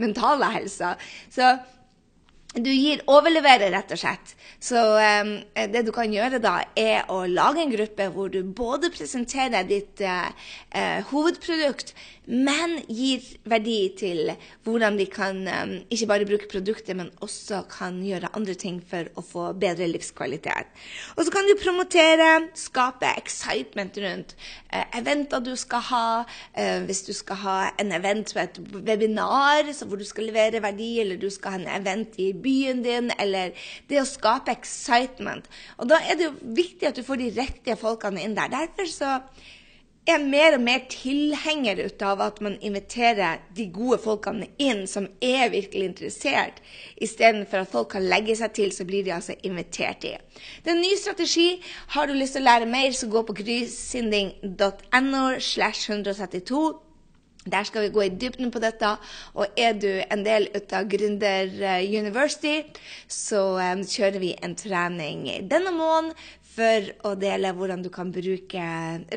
mentale 0.00 0.50
helsa. 0.54 0.94
Så 1.32 1.54
du 2.54 2.70
gir 2.72 3.02
overleverer, 3.06 3.70
rett 3.70 3.92
og 3.94 4.00
slett. 4.00 4.32
Så 4.60 4.76
um, 4.76 5.34
det 5.70 5.84
du 5.86 5.92
kan 5.94 6.10
gjøre 6.10 6.40
da, 6.42 6.56
er 6.74 7.06
å 7.12 7.22
lage 7.30 7.62
en 7.62 7.70
gruppe 7.70 8.08
hvor 8.10 8.32
du 8.32 8.40
både 8.42 8.90
presenterer 8.90 9.68
ditt 9.68 10.02
uh, 10.02 10.26
uh, 10.74 10.98
hovedprodukt, 11.12 11.94
men 12.30 12.76
gir 12.90 13.22
verdi 13.48 13.78
til 13.98 14.32
hvordan 14.66 14.98
de 14.98 15.06
kan 15.10 15.40
um, 15.46 15.76
ikke 15.94 16.10
bare 16.10 16.26
bruke 16.28 16.50
produktet, 16.50 16.98
men 16.98 17.12
også 17.22 17.62
kan 17.70 18.02
gjøre 18.06 18.32
andre 18.34 18.58
ting 18.58 18.82
for 18.82 19.08
å 19.14 19.24
få 19.24 19.46
bedre 19.54 19.88
livskvalitet. 19.90 20.74
Og 21.16 21.26
så 21.26 21.34
kan 21.34 21.46
du 21.46 21.54
promotere, 21.60 22.32
skape 22.58 23.14
excitement 23.14 24.02
rundt 24.02 24.34
eventer 24.70 25.42
du 25.44 25.54
skal 25.58 25.84
ha. 25.90 26.24
hvis 26.86 27.02
du 27.06 27.12
skal 27.16 27.36
ha 27.42 27.58
en 27.80 27.92
event 27.92 28.32
på 28.34 28.42
et 28.42 28.60
webinar 28.86 29.70
hvor 29.84 29.96
du 29.96 30.04
skal 30.04 30.28
levere 30.30 30.62
verdi, 30.62 31.00
eller 31.00 31.20
du 31.20 31.30
skal 31.30 31.56
ha 31.56 31.60
en 31.60 31.82
event 31.82 32.18
i 32.18 32.32
byen 32.32 32.82
din, 32.84 33.10
eller 33.18 33.54
det 33.88 34.00
å 34.00 34.08
skape 34.08 34.52
excitement. 34.52 35.46
Og 35.78 35.90
da 35.90 36.00
er 36.04 36.18
det 36.18 36.28
jo 36.28 36.34
viktig 36.56 36.90
at 36.90 36.98
du 36.98 37.06
får 37.06 37.22
de 37.22 37.32
riktige 37.40 37.78
folkene 37.80 38.22
inn 38.24 38.36
der. 38.38 38.52
Derfor 38.52 38.90
så 38.90 39.16
er 40.08 40.22
mer 40.24 40.56
og 40.56 40.62
mer 40.64 40.84
tilhenger 40.90 41.82
av 42.06 42.22
at 42.24 42.40
man 42.40 42.56
inviterer 42.64 43.42
de 43.56 43.66
gode 43.72 43.98
folkene 44.02 44.48
inn 44.58 44.86
som 44.88 45.08
er 45.20 45.52
virkelig 45.52 45.84
interessert, 45.90 46.60
istedenfor 46.96 47.62
at 47.62 47.72
folk 47.72 47.92
kan 47.94 48.08
legge 48.08 48.36
seg 48.38 48.54
til, 48.56 48.72
så 48.72 48.86
blir 48.88 49.04
de 49.04 49.14
altså 49.14 49.36
invitert 49.42 50.06
i. 50.08 50.16
Det 50.64 50.72
er 50.72 50.76
en 50.78 50.84
ny 50.84 50.94
strategi. 50.98 51.48
Har 51.94 52.08
du 52.08 52.14
lyst 52.16 52.36
til 52.36 52.46
å 52.46 52.48
lære 52.48 52.70
mer, 52.70 52.92
så 52.96 53.10
gå 53.12 53.24
på 53.28 53.36
grysynding.no 53.42 55.24
slash 55.38 55.90
132. 55.90 56.62
Der 57.50 57.64
skal 57.64 57.82
vi 57.82 57.88
gå 57.88 58.02
i 58.04 58.12
dybden 58.20 58.50
på 58.52 58.60
dette. 58.60 58.88
Og 59.34 59.46
er 59.56 59.72
du 59.72 59.88
en 59.88 60.24
del 60.26 60.50
av 60.76 60.88
Gründer 60.92 61.48
University, 61.80 62.60
så 63.08 63.56
um, 63.56 63.84
kjører 63.88 64.20
vi 64.20 64.34
en 64.44 64.56
trening 64.56 65.24
denne 65.48 65.72
måneden 65.72 66.12
for 66.50 66.88
å 67.06 67.12
dele 67.18 67.52
hvordan 67.56 67.82
du 67.84 67.90
kan 67.92 68.10
bruke 68.14 68.64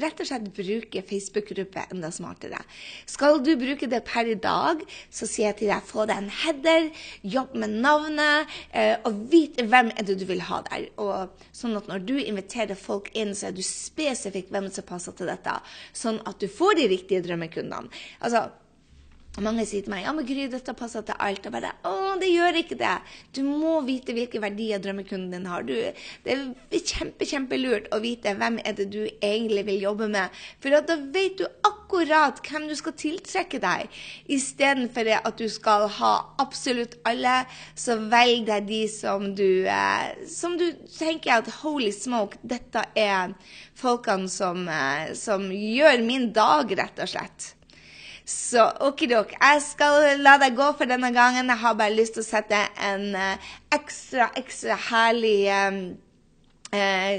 rett 0.04 0.22
og 0.22 0.30
slett 0.30 0.50
bruke 0.56 1.04
Facebook-gruppe 1.08 1.88
enda 1.94 2.12
smartere. 2.14 2.60
Skal 3.10 3.42
du 3.46 3.54
bruke 3.60 3.90
det 3.90 4.04
per 4.08 4.30
i 4.30 4.38
dag, 4.40 4.84
så 5.10 5.28
sier 5.30 5.50
jeg 5.52 5.60
til 5.64 5.74
deg 5.74 5.88
få 5.88 6.08
deg 6.10 6.22
en 6.22 6.32
header, 6.44 6.90
jobb 7.36 7.56
med 7.64 7.78
navnet, 7.84 8.54
eh, 8.72 8.96
og 9.08 9.26
vite 9.32 9.66
hvem 9.70 9.92
er 9.96 10.08
det 10.08 10.20
du 10.22 10.26
vil 10.30 10.44
ha 10.50 10.62
der. 10.70 10.90
Og 11.02 11.46
sånn 11.56 11.78
at 11.80 11.90
når 11.90 12.06
du 12.08 12.16
inviterer 12.22 12.80
folk 12.80 13.10
inn, 13.18 13.34
så 13.38 13.50
er 13.50 13.58
du 13.58 13.64
spesifikk 13.66 14.52
hvem 14.54 14.70
som 14.74 14.88
passer 14.88 15.16
til 15.18 15.32
dette. 15.32 15.58
Sånn 15.98 16.22
at 16.30 16.40
du 16.42 16.50
får 16.52 16.78
de 16.82 16.92
riktige 16.94 17.24
drømmekundene. 17.26 17.90
Altså, 18.22 18.48
mange 19.42 19.64
sier 19.66 19.82
til 19.82 19.90
meg 19.90 20.04
ja, 20.04 20.12
men 20.14 20.28
Gry, 20.28 20.46
dette 20.52 20.76
passer 20.78 21.02
til 21.06 21.18
alt. 21.18 21.48
Og 21.48 21.56
bare 21.56 21.72
å, 21.90 22.14
det 22.22 22.30
gjør 22.30 22.60
ikke 22.60 22.78
det. 22.78 22.94
Du 23.34 23.42
må 23.48 23.80
vite 23.88 24.14
hvilke 24.14 24.42
verdier 24.44 24.82
drømmekunden 24.82 25.32
din 25.34 25.48
har. 25.50 25.66
Du, 25.66 25.74
det 26.26 26.36
er 26.36 26.84
kjempe, 26.86 27.26
kjempelurt 27.26 27.90
å 27.94 28.02
vite 28.04 28.36
hvem 28.38 28.60
er 28.62 28.76
det 28.78 28.92
du 28.94 29.02
egentlig 29.08 29.66
vil 29.72 29.88
jobbe 29.88 30.10
med. 30.14 30.44
For 30.62 30.78
da 30.86 31.00
vet 31.16 31.40
du 31.42 31.48
akkurat 31.66 32.44
hvem 32.46 32.68
du 32.70 32.76
skal 32.78 32.96
tiltrekke 33.00 33.62
deg. 33.64 33.98
Istedenfor 34.38 35.10
at 35.18 35.42
du 35.42 35.48
skal 35.50 35.88
ha 35.98 36.14
absolutt 36.44 37.00
alle, 37.10 37.40
så 37.74 37.98
velg 37.98 38.46
deg 38.52 38.70
de 38.70 38.84
som 38.92 39.32
du, 39.34 39.66
eh, 39.66 40.14
som 40.30 40.60
du 40.62 40.68
tenker 40.94 41.40
at 41.40 41.52
holy 41.64 41.90
smoke, 41.96 42.38
dette 42.46 42.86
er 42.94 43.34
folkene 43.82 44.30
som, 44.30 44.68
eh, 44.70 45.18
som 45.18 45.50
gjør 45.50 46.06
min 46.06 46.30
dag, 46.38 46.70
rett 46.78 47.02
og 47.02 47.14
slett. 47.16 47.54
Så 48.26 48.64
okidok, 48.80 49.34
jeg 49.36 49.62
skal 49.66 50.22
la 50.24 50.38
deg 50.40 50.56
gå 50.56 50.70
for 50.78 50.88
denne 50.88 51.12
gangen. 51.12 51.50
Jeg 51.52 51.60
har 51.60 51.76
bare 51.76 51.96
lyst 51.96 52.16
til 52.16 52.24
å 52.24 52.28
sette 52.28 52.60
en 52.88 53.10
uh, 53.20 53.50
ekstra, 53.76 54.30
ekstra 54.40 54.78
herlig 54.90 55.40
um, 55.52 55.82
uh, 56.72 57.18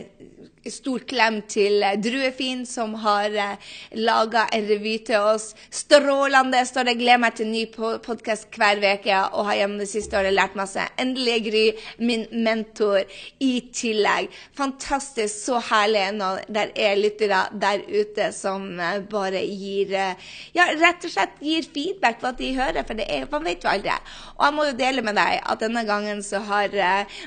stor 0.71 1.02
klem 1.09 1.40
til 1.50 1.83
Druefin, 2.00 2.64
som 2.66 2.94
har 3.02 3.35
eh, 3.37 3.73
laga 4.00 4.47
en 4.54 4.66
revy 4.68 4.97
til 5.06 5.21
oss. 5.21 5.52
Strålende! 5.73 6.62
Står 6.64 6.88
det. 6.88 6.97
Gleder 7.00 7.21
meg 7.21 7.37
til 7.37 7.50
ny 7.50 7.64
podkast 7.75 8.49
hver 8.56 8.80
uke 8.80 9.18
og 9.35 9.49
har 9.49 9.59
gjennom 9.61 9.83
det 9.83 9.88
siste 9.90 10.16
året 10.18 10.35
lært 10.35 10.56
masse. 10.56 10.85
Endelig 11.00 11.37
Gry, 11.49 11.64
min 11.99 12.25
mentor, 12.33 13.04
i 13.44 13.52
tillegg. 13.75 14.30
Fantastisk, 14.56 15.35
så 15.35 15.61
herlig 15.68 16.06
når 16.16 16.44
det 16.54 16.66
er 16.80 17.00
lyttere 17.00 17.42
der 17.61 17.85
ute 17.85 18.30
som 18.37 18.68
eh, 18.80 19.02
bare 19.11 19.44
gir 19.44 19.92
eh, 19.92 20.33
Ja, 20.54 20.68
rett 20.78 21.04
og 21.04 21.12
slett 21.12 21.40
gir 21.44 21.66
feedback 21.66 22.21
på 22.23 22.30
at 22.30 22.40
de 22.40 22.52
hører, 22.56 22.87
for 22.87 22.97
det 22.97 23.09
er, 23.11 23.28
man 23.30 23.44
vet 23.44 23.64
jo 23.64 23.73
aldri. 23.73 23.92
Og 24.38 24.47
jeg 24.47 24.56
må 24.56 24.68
jo 24.68 24.78
dele 24.78 25.04
med 25.04 25.18
deg 25.18 25.42
at 25.42 25.61
denne 25.61 25.85
gangen 25.88 26.23
så 26.25 26.40
har 26.47 26.73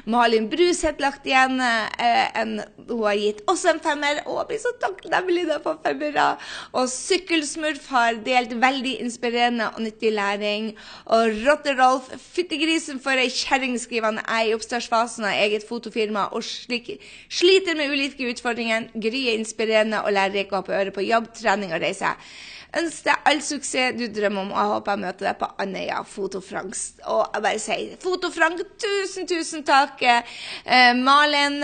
Malin 0.10 0.48
Bruseth 0.50 1.02
lagt 1.02 1.28
igjen 1.28 1.60
en 1.62 2.58
Hun 2.88 3.04
har 3.04 3.18
gitt 3.20 3.27
gitt 3.28 3.44
også 3.52 3.74
en 3.74 3.82
femmer. 3.84 4.22
Å, 4.26 4.40
jeg 4.42 4.50
blir 4.50 4.62
så 4.64 4.74
takknemlig 4.82 5.46
da 5.50 5.60
for 5.64 5.80
femmere. 5.84 6.28
Og 6.78 6.90
Sykkelsmurf 6.92 7.90
har 7.94 8.20
delt 8.26 8.56
veldig 8.62 8.98
inspirerende 9.06 9.70
og 9.74 9.84
nyttig 9.86 10.14
læring. 10.16 10.72
Og 11.14 11.38
Rotte-Rolf, 11.46 12.10
fyttegrisen 12.34 13.02
for 13.04 13.20
ei 13.20 13.30
kjerring, 13.34 13.78
skriver 13.82 14.12
han, 14.12 14.22
er 14.26 14.50
i 14.50 14.58
oppstartsfasen 14.58 15.28
av 15.28 15.38
eget 15.46 15.68
fotofirma 15.68 16.30
og 16.34 16.46
slik, 16.46 16.96
sliter 17.30 17.78
med 17.78 17.94
ulike 17.94 18.32
utfordringer. 18.32 18.92
Gry 18.98 19.28
er 19.28 19.42
inspirerende 19.42 20.04
og 20.04 20.14
lærerik 20.16 20.52
og 20.52 20.62
har 20.62 20.68
på 20.68 20.78
øret 20.82 20.96
på 20.96 21.08
jobb, 21.08 21.34
trening 21.38 21.74
og 21.76 21.84
reise 21.84 22.16
ønsker 22.76 23.12
deg 23.12 23.30
all 23.32 23.42
suksess 23.44 23.96
du 23.98 24.06
drømmer 24.12 24.44
om, 24.44 24.52
og 24.52 24.60
jeg 24.60 24.72
håper 24.74 24.94
jeg 24.94 25.04
møter 25.04 25.28
deg 25.30 25.40
på 25.40 25.50
Andøya 25.64 26.02
Fotofrangst. 26.08 27.02
Og 27.08 27.22
jeg 27.24 27.46
bare 27.46 27.62
sier 27.64 27.96
Fotofrank, 28.04 28.64
tusen, 28.84 29.28
tusen 29.30 29.66
takk! 29.68 30.04
Eh, 30.04 30.92
Malen 30.98 31.60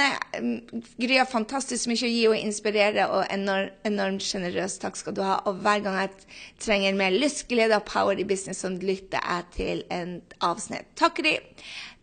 Gry 0.97 1.19
har 1.19 1.29
fantastisk 1.29 1.91
mye 1.91 2.07
å 2.07 2.11
gi 2.13 2.23
og 2.31 2.37
inspirere, 2.39 3.07
og 3.11 3.27
enormt 3.33 4.25
sjenerøs. 4.25 4.79
Takk 4.83 4.99
skal 4.99 5.17
du 5.17 5.23
ha. 5.25 5.39
Og 5.49 5.61
hver 5.63 5.83
gang 5.85 5.99
jeg 6.01 6.13
trenger 6.63 6.99
mer 6.99 7.15
lyst, 7.15 7.47
glede 7.51 7.79
og 7.79 7.87
power 7.89 8.19
i 8.19 8.27
business, 8.27 8.63
så 8.63 8.71
lytter 8.73 9.19
jeg 9.19 9.49
til 9.57 9.87
en 9.93 10.19
avsnitt. 10.43 10.93
Takk, 10.99 11.19
Gry. 11.23 11.37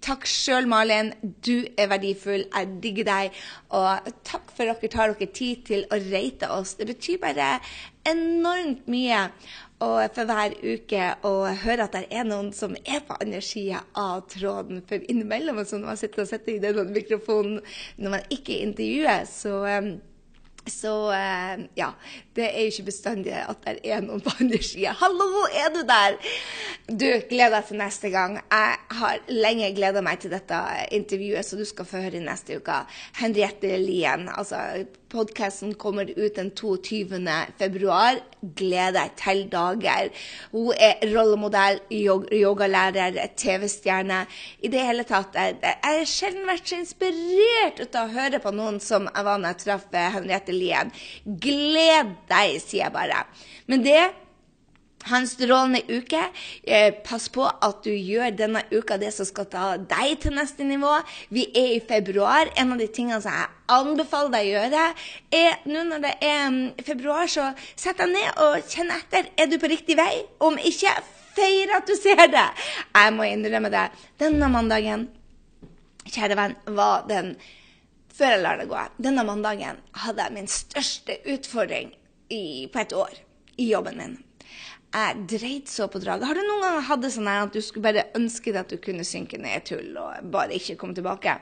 Takk 0.01 0.25
sjøl, 0.25 0.65
Malin. 0.69 1.13
Du 1.45 1.67
er 1.77 1.91
verdifull. 1.93 2.47
Jeg 2.49 2.69
digger 2.83 3.09
deg. 3.09 3.41
Og 3.77 4.13
takk 4.25 4.53
for 4.57 4.73
at 4.73 4.81
dere 4.81 4.93
tar 4.95 5.13
dere 5.13 5.33
tid 5.37 5.65
til 5.69 5.85
å 5.93 5.99
rate 6.11 6.49
oss. 6.55 6.77
Det 6.79 6.89
betyr 6.89 7.21
bare 7.21 7.51
enormt 8.09 8.89
mye. 8.89 9.27
Og 9.85 10.01
for 10.17 10.29
hver 10.29 10.57
uke 10.61 11.05
å 11.25 11.35
høre 11.63 11.87
at 11.87 11.97
det 11.97 12.07
er 12.13 12.27
noen 12.29 12.51
som 12.57 12.75
er 12.81 13.01
på 13.05 13.17
andre 13.21 13.41
sida 13.45 13.81
av 13.97 14.27
tråden. 14.33 14.83
For 14.89 15.05
innimellom, 15.05 15.61
når 15.61 15.87
man 15.87 16.01
sitter 16.01 16.25
og 16.25 16.33
sitter 16.33 16.57
i 16.57 16.63
denne 16.65 16.85
mikrofonen 16.89 17.61
når 18.01 18.17
man 18.17 18.33
ikke 18.33 18.61
intervjuer, 18.65 19.25
så 19.29 19.63
um, 19.81 19.95
så 20.69 20.95
eh, 21.13 21.63
ja, 21.79 21.89
det 22.37 22.47
er 22.51 22.67
jo 22.67 22.73
ikke 22.75 22.89
bestandig 22.91 23.33
at 23.39 23.65
det 23.65 23.79
er 23.89 24.03
noen 24.05 24.21
på 24.25 24.33
andre 24.43 24.61
sida. 24.65 24.93
Hallo, 25.01 25.29
er 25.49 25.73
du 25.75 25.81
der? 25.89 26.19
Du, 26.91 27.07
gleder 27.31 27.57
deg 27.57 27.69
til 27.71 27.81
neste 27.81 28.13
gang. 28.13 28.39
Jeg 28.41 29.01
har 29.01 29.25
lenge 29.33 29.73
gleda 29.77 30.05
meg 30.05 30.21
til 30.21 30.35
dette 30.35 30.61
intervjuet, 30.97 31.47
så 31.47 31.59
du 31.59 31.65
skal 31.69 31.89
få 31.89 32.05
høre 32.05 32.21
i 32.21 32.25
neste 32.25 32.61
uke. 32.61 32.83
Henriette 33.21 33.77
Lien, 33.81 34.29
altså 34.29 34.61
Podkasten 35.11 35.75
kommer 35.75 36.11
ut 36.11 36.37
den 36.37 36.51
22. 36.55 37.19
februar. 37.59 38.21
Gled 38.41 38.95
deg 38.97 39.17
til 39.21 39.43
dager. 39.53 40.09
Hun 40.53 40.71
er 40.79 41.03
rollemodell, 41.11 41.81
yogalærer, 41.91 43.19
TV-stjerne. 43.37 44.23
I 44.63 44.71
det 44.73 44.87
hele 44.87 45.05
tatt 45.09 45.37
Jeg 45.37 45.77
har 45.83 46.07
sjelden 46.09 46.49
vært 46.49 46.71
så 46.71 46.79
inspirert 46.79 47.83
ut 47.83 47.99
av 47.99 48.09
å 48.09 48.15
høre 48.15 48.41
på 48.41 48.55
noen 48.55 48.81
som 48.81 49.11
jeg 49.11 49.27
var 49.27 49.43
da 49.43 49.53
jeg 49.53 49.63
traff 49.65 49.87
Henriette 50.17 50.55
Lien. 50.55 50.95
Gled 51.25 52.17
deg, 52.31 52.59
sier 52.63 52.87
jeg 52.87 52.95
bare. 52.95 53.25
Men 53.67 53.85
det 53.85 54.03
ha 55.09 55.17
en 55.17 55.29
strålende 55.29 55.81
uke. 55.89 56.21
Eh, 56.63 56.95
pass 57.05 57.29
på 57.33 57.45
at 57.49 57.85
du 57.85 57.93
gjør 57.93 58.35
denne 58.37 58.63
uka 58.73 58.99
det 59.01 59.13
som 59.17 59.29
skal 59.29 59.49
ta 59.51 59.65
deg 59.79 60.19
til 60.23 60.35
neste 60.37 60.67
nivå. 60.67 60.93
Vi 61.33 61.47
er 61.57 61.77
i 61.77 61.85
februar. 61.85 62.51
En 62.61 62.75
av 62.75 62.81
de 62.81 62.89
tingene 62.93 63.21
som 63.23 63.35
jeg 63.35 63.49
anbefaler 63.71 64.35
deg 64.35 64.49
å 64.49 64.53
gjøre, 64.57 64.85
er 65.41 65.71
nå 65.71 65.87
når 65.89 66.05
det 66.05 66.13
er 66.27 66.43
um, 66.51 66.61
februar, 66.85 67.31
så 67.31 67.53
sett 67.79 68.01
deg 68.03 68.13
ned 68.13 68.43
og 68.45 68.67
kjenn 68.69 68.93
etter. 68.95 69.31
Er 69.41 69.51
du 69.51 69.57
på 69.63 69.71
riktig 69.73 69.97
vei? 70.01 70.13
Om 70.43 70.59
ikke, 70.59 70.93
feir 71.37 71.77
at 71.79 71.89
du 71.89 71.97
ser 71.97 72.27
det. 72.33 72.49
Jeg 72.93 73.17
må 73.17 73.29
innrømme 73.29 73.73
det. 73.73 73.87
Denne 74.21 74.51
mandagen, 74.53 75.09
kjære 76.11 76.39
venn, 76.39 76.61
var 76.77 77.09
den 77.11 77.35
Før 78.21 78.35
jeg 78.35 78.41
lar 78.43 78.59
det 78.61 78.67
gå, 78.69 78.81
denne 79.01 79.23
mandagen 79.25 79.79
hadde 80.03 80.27
jeg 80.27 80.35
min 80.35 80.51
største 80.51 81.15
utfordring 81.33 81.95
i, 82.29 82.69
på 82.69 82.83
et 82.83 82.93
år 82.93 83.15
i 83.57 83.71
jobben 83.71 83.97
min 83.97 84.19
jeg 84.91 85.27
dreit 85.31 85.71
så 85.71 85.87
på 85.91 86.01
draget. 86.03 86.27
Har 86.27 86.35
du 86.35 86.43
noen 86.43 86.65
gang 86.65 86.81
hatt 86.89 87.03
det 87.05 87.13
sånn 87.15 87.29
at 87.31 87.55
du 87.55 87.61
skulle 87.63 87.87
bare 87.87 88.09
ønske 88.19 88.55
at 88.59 88.73
du 88.73 88.81
kunne 88.83 89.07
synke 89.07 89.39
ned 89.39 89.53
i 89.53 89.59
et 89.61 89.71
hull 89.77 90.01
og 90.01 90.33
bare 90.33 90.57
ikke 90.57 90.79
komme 90.81 90.97
tilbake? 90.97 91.37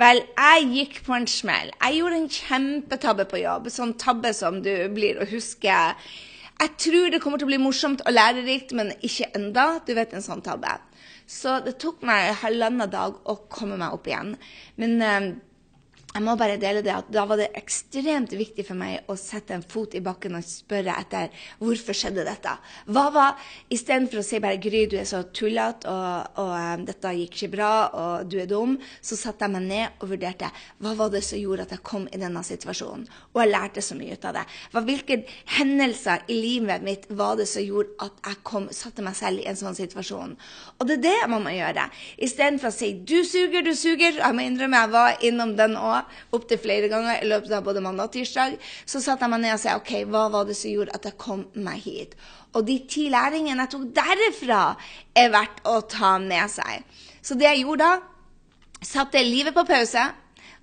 Vel, 0.00 0.22
jeg 0.34 0.66
gikk 0.74 0.98
på 1.06 1.14
en 1.14 1.28
smell. 1.30 1.70
Jeg 1.76 2.00
gjorde 2.00 2.18
en 2.18 2.32
kjempetabbe 2.34 3.26
på 3.30 3.42
jobb. 3.42 3.68
Sånn 3.70 3.94
tabbe 4.00 4.32
som 4.34 4.58
du 4.64 4.72
blir 4.94 5.20
å 5.20 5.28
huske 5.30 5.70
Jeg 6.60 6.72
tror 6.76 7.10
det 7.10 7.20
kommer 7.22 7.40
til 7.40 7.46
å 7.46 7.52
bli 7.52 7.60
morsomt 7.62 8.02
og 8.04 8.12
lærerikt, 8.12 8.74
men 8.76 8.92
ikke 9.00 9.30
enda. 9.38 9.80
Du 9.86 9.94
vet 9.96 10.12
en 10.12 10.24
sånn 10.24 10.42
tabbe. 10.44 10.74
Så 11.30 11.60
det 11.64 11.78
tok 11.80 12.02
meg 12.04 12.34
halvannen 12.42 12.90
dag 12.90 13.16
å 13.24 13.36
komme 13.48 13.78
meg 13.80 13.94
opp 13.94 14.10
igjen. 14.10 14.34
Men 14.82 14.98
eh, 15.00 15.30
jeg 16.10 16.24
må 16.26 16.32
bare 16.34 16.58
dele 16.58 16.80
det 16.82 16.90
at 16.90 17.10
da 17.14 17.22
var 17.28 17.38
det 17.38 17.52
ekstremt 17.54 18.32
viktig 18.34 18.64
for 18.66 18.78
meg 18.78 19.06
å 19.06 19.14
sette 19.18 19.54
en 19.54 19.62
fot 19.62 19.92
i 19.94 20.02
bakken 20.02 20.34
og 20.34 20.46
spørre 20.46 20.96
etter 20.98 21.28
hvorfor 21.60 21.94
skjedde 21.94 22.24
dette. 22.26 22.54
Hva 22.90 23.04
var 23.14 23.44
Istedenfor 23.70 24.18
å 24.18 24.24
si 24.26 24.40
bare 24.42 24.58
'Gry, 24.58 24.86
du 24.90 24.96
er 24.98 25.06
så 25.06 25.22
tullete, 25.30 25.86
og, 25.86 26.40
og 26.42 26.50
um, 26.50 26.82
dette 26.88 27.12
gikk 27.14 27.36
ikke 27.36 27.50
bra, 27.52 27.70
og 27.94 28.26
du 28.26 28.40
er 28.42 28.48
dum', 28.50 28.74
så 29.00 29.14
satte 29.14 29.46
jeg 29.46 29.54
meg 29.54 29.68
ned 29.68 30.00
og 30.02 30.10
vurderte 30.10 30.50
hva 30.82 30.96
var 30.98 31.12
det 31.14 31.22
som 31.22 31.38
gjorde 31.38 31.68
at 31.68 31.76
jeg 31.76 31.84
kom 31.86 32.08
i 32.10 32.18
denne 32.18 32.42
situasjonen. 32.42 33.06
Og 33.30 33.42
jeg 33.44 33.52
lærte 33.52 33.84
så 33.84 33.94
mye 33.94 34.18
ut 34.18 34.26
av 34.26 34.40
det. 34.40 34.44
Hva, 34.74 34.82
hvilke 34.88 35.20
hendelser 35.60 36.26
i 36.26 36.40
livet 36.40 36.82
mitt 36.82 37.06
var 37.14 37.38
det 37.38 37.46
som 37.52 37.62
gjorde 37.62 37.94
at 38.02 38.18
jeg 38.26 38.42
kom, 38.50 38.66
satte 38.74 39.06
meg 39.06 39.14
selv 39.14 39.44
i 39.44 39.46
en 39.46 39.60
sånn 39.62 39.78
situasjon? 39.78 40.34
Og 40.80 40.90
det 40.90 40.98
er 40.98 41.06
det 41.06 41.30
man 41.30 41.46
må 41.46 41.54
gjøre. 41.54 41.86
Istedenfor 42.18 42.74
å 42.74 42.74
si 42.74 42.92
'du 42.98 43.22
suger, 43.22 43.62
du 43.62 43.70
suger'. 43.78 44.18
Jeg 44.18 44.34
må 44.34 44.42
innrømme 44.42 44.82
jeg 44.82 44.90
var 44.98 45.16
innom 45.22 45.54
den 45.56 45.78
òg 45.78 45.99
opptil 46.36 46.60
flere 46.60 46.90
ganger 46.92 47.20
i 47.20 47.28
løpet 47.30 47.54
av 47.56 47.64
både 47.66 47.82
mandag 47.84 48.10
og 48.10 48.14
tirsdag. 48.16 48.56
Så 48.84 49.02
satte 49.02 49.26
jeg 49.26 49.34
meg 49.34 49.44
ned 49.44 49.56
og 49.56 49.62
sa 49.62 49.76
OK, 49.78 49.92
hva 50.10 50.26
var 50.32 50.48
det 50.48 50.56
som 50.58 50.72
gjorde 50.72 50.96
at 50.96 51.08
jeg 51.08 51.18
kom 51.20 51.46
meg 51.58 51.82
hit? 51.84 52.16
Og 52.56 52.66
de 52.66 52.78
ti 52.90 53.08
læringene 53.12 53.66
jeg 53.66 53.72
tok 53.74 53.90
derifra, 53.96 54.62
er 55.14 55.34
verdt 55.34 55.62
å 55.68 55.80
ta 55.90 56.16
med 56.22 56.50
seg. 56.50 56.82
Så 57.22 57.36
det 57.38 57.46
jeg 57.46 57.64
gjorde 57.64 57.86
da, 57.86 57.92
satte 58.82 59.22
livet 59.22 59.54
på 59.56 59.66
pause. 59.68 60.08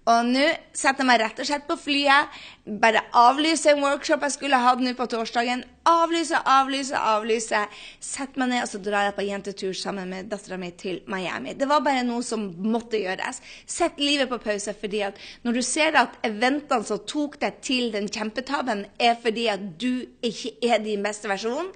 Og 0.08 0.28
nå 0.30 0.44
setter 0.72 1.04
jeg 1.04 1.08
meg 1.10 1.20
rett 1.20 1.40
og 1.42 1.48
slett 1.50 1.66
på 1.68 1.76
flyet, 1.82 2.36
bare 2.80 3.02
avlyser 3.16 3.74
en 3.74 3.84
workshop 3.84 4.24
jeg 4.24 4.36
skulle 4.38 4.60
hatt 4.64 4.80
nå 4.84 4.94
på 4.96 5.08
torsdagen. 5.12 5.66
Avlyser, 5.88 6.40
avlyser, 6.48 7.00
avlyser. 7.00 7.82
Setter 8.04 8.40
meg 8.40 8.54
ned, 8.54 8.64
og 8.64 8.72
så 8.72 8.80
drar 8.84 9.08
jeg 9.08 9.16
på 9.18 9.26
jentetur 9.28 9.76
sammen 9.76 10.12
med 10.12 10.30
dattera 10.32 10.60
mi 10.60 10.72
til 10.80 11.02
Miami. 11.12 11.58
Det 11.60 11.68
var 11.68 11.84
bare 11.84 12.06
noe 12.08 12.24
som 12.24 12.46
måtte 12.64 13.02
gjøres. 13.02 13.42
Sett 13.68 14.00
livet 14.00 14.32
på 14.32 14.40
pause, 14.44 14.76
fordi 14.80 15.04
at 15.10 15.20
når 15.44 15.60
du 15.60 15.64
ser 15.66 16.00
at 16.00 16.16
eventene 16.28 16.88
som 16.88 17.04
tok 17.08 17.40
deg 17.44 17.60
til 17.64 17.92
den 17.96 18.08
kjempetabben, 18.08 18.86
er 19.00 19.20
fordi 19.24 19.50
at 19.52 19.68
du 19.80 20.08
ikke 20.24 20.56
er 20.72 20.84
din 20.84 21.04
beste 21.04 21.28
versjon, 21.32 21.74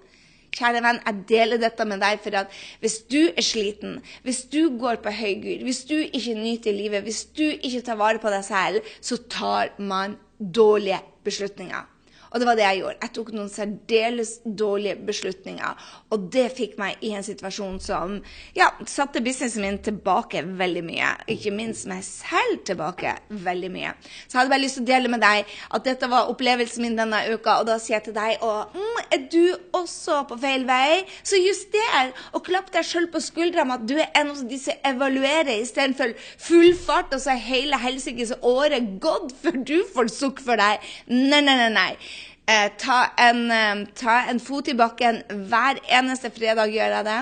Kjære 0.51 0.81
venn, 0.83 0.99
jeg 1.05 1.23
deler 1.29 1.61
dette 1.61 1.85
med 1.87 2.01
deg 2.03 2.19
for 2.23 2.35
at 2.41 2.57
hvis 2.83 2.97
du 3.11 3.21
er 3.29 3.45
sliten, 3.45 4.01
hvis 4.25 4.43
du 4.51 4.77
går 4.81 4.99
på 5.03 5.13
høygir, 5.15 5.63
hvis 5.63 5.85
du 5.87 5.95
ikke 5.95 6.35
nyter 6.35 6.75
livet, 6.75 7.05
hvis 7.07 7.23
du 7.31 7.45
ikke 7.45 7.83
tar 7.87 7.99
vare 8.01 8.19
på 8.19 8.33
deg 8.33 8.43
selv, 8.47 8.91
så 8.99 9.19
tar 9.31 9.71
man 9.79 10.17
dårlige 10.41 10.99
beslutninger. 11.23 11.87
Og 12.31 12.39
det 12.39 12.47
var 12.47 12.55
det 12.55 12.63
jeg 12.63 12.79
gjorde. 12.79 12.97
Jeg 13.01 13.13
tok 13.15 13.29
noen 13.35 13.49
særdeles 13.51 14.29
dårlige 14.45 14.95
beslutninger. 15.07 15.87
Og 16.15 16.27
det 16.31 16.45
fikk 16.55 16.77
meg 16.79 17.01
i 17.03 17.11
en 17.17 17.25
situasjon 17.25 17.79
som 17.83 18.13
ja, 18.55 18.69
satte 18.87 19.23
businessen 19.23 19.65
min 19.65 19.79
tilbake 19.83 20.43
veldig 20.59 20.83
mye. 20.87 21.09
Ikke 21.33 21.51
minst 21.55 21.89
meg 21.91 22.05
selv 22.07 22.61
tilbake 22.67 23.17
veldig 23.47 23.71
mye. 23.73 23.91
Så 24.23 24.35
jeg 24.35 24.39
hadde 24.39 24.53
bare 24.53 24.63
lyst 24.63 24.79
til 24.79 24.85
å 24.85 24.91
dele 24.93 25.11
med 25.11 25.23
deg 25.25 25.51
at 25.75 25.87
dette 25.87 26.11
var 26.11 26.31
opplevelsen 26.31 26.85
min 26.85 26.95
denne 26.99 27.19
uka. 27.33 27.57
Og 27.59 27.67
da 27.67 27.75
sier 27.81 27.97
jeg 27.97 28.07
til 28.07 28.15
deg 28.15 28.45
og, 28.47 28.77
mm, 28.77 29.01
er 29.11 29.27
du 29.33 29.43
også 29.75 30.21
på 30.29 30.39
feil 30.39 30.63
vei, 30.69 31.03
så 31.27 31.39
juster 31.39 32.13
og 32.31 32.45
klapp 32.47 32.71
deg 32.71 32.87
sjøl 32.87 33.09
på 33.11 33.19
skuldra 33.23 33.65
med 33.67 33.81
at 33.81 33.87
du 33.89 33.97
er 33.99 34.11
en 34.21 34.31
av 34.31 34.39
de 34.47 34.59
som 34.61 34.87
evaluerer 34.87 35.51
istedenfor 35.57 36.15
full 36.39 36.71
fart, 36.79 37.11
og 37.11 37.19
så 37.23 37.35
er 37.35 37.43
hele 37.43 37.79
helsikes 37.81 38.33
året 38.39 38.95
gått 39.03 39.33
før 39.41 39.59
du 39.67 39.77
får 39.91 40.11
sukk 40.13 40.39
for 40.45 40.59
deg. 40.59 40.79
Nei, 41.11 41.43
nei, 41.43 41.57
nei. 41.59 41.69
nei. 41.75 41.91
Eh, 42.49 42.71
ta, 42.77 43.05
en, 43.17 43.51
eh, 43.51 43.87
ta 43.95 44.23
en 44.29 44.39
fot 44.39 44.67
i 44.67 44.73
bakken 44.75 45.21
hver 45.49 45.79
eneste 45.87 46.31
fredag, 46.33 46.73
gjør 46.73 46.97
jeg 46.97 47.05
det. 47.05 47.19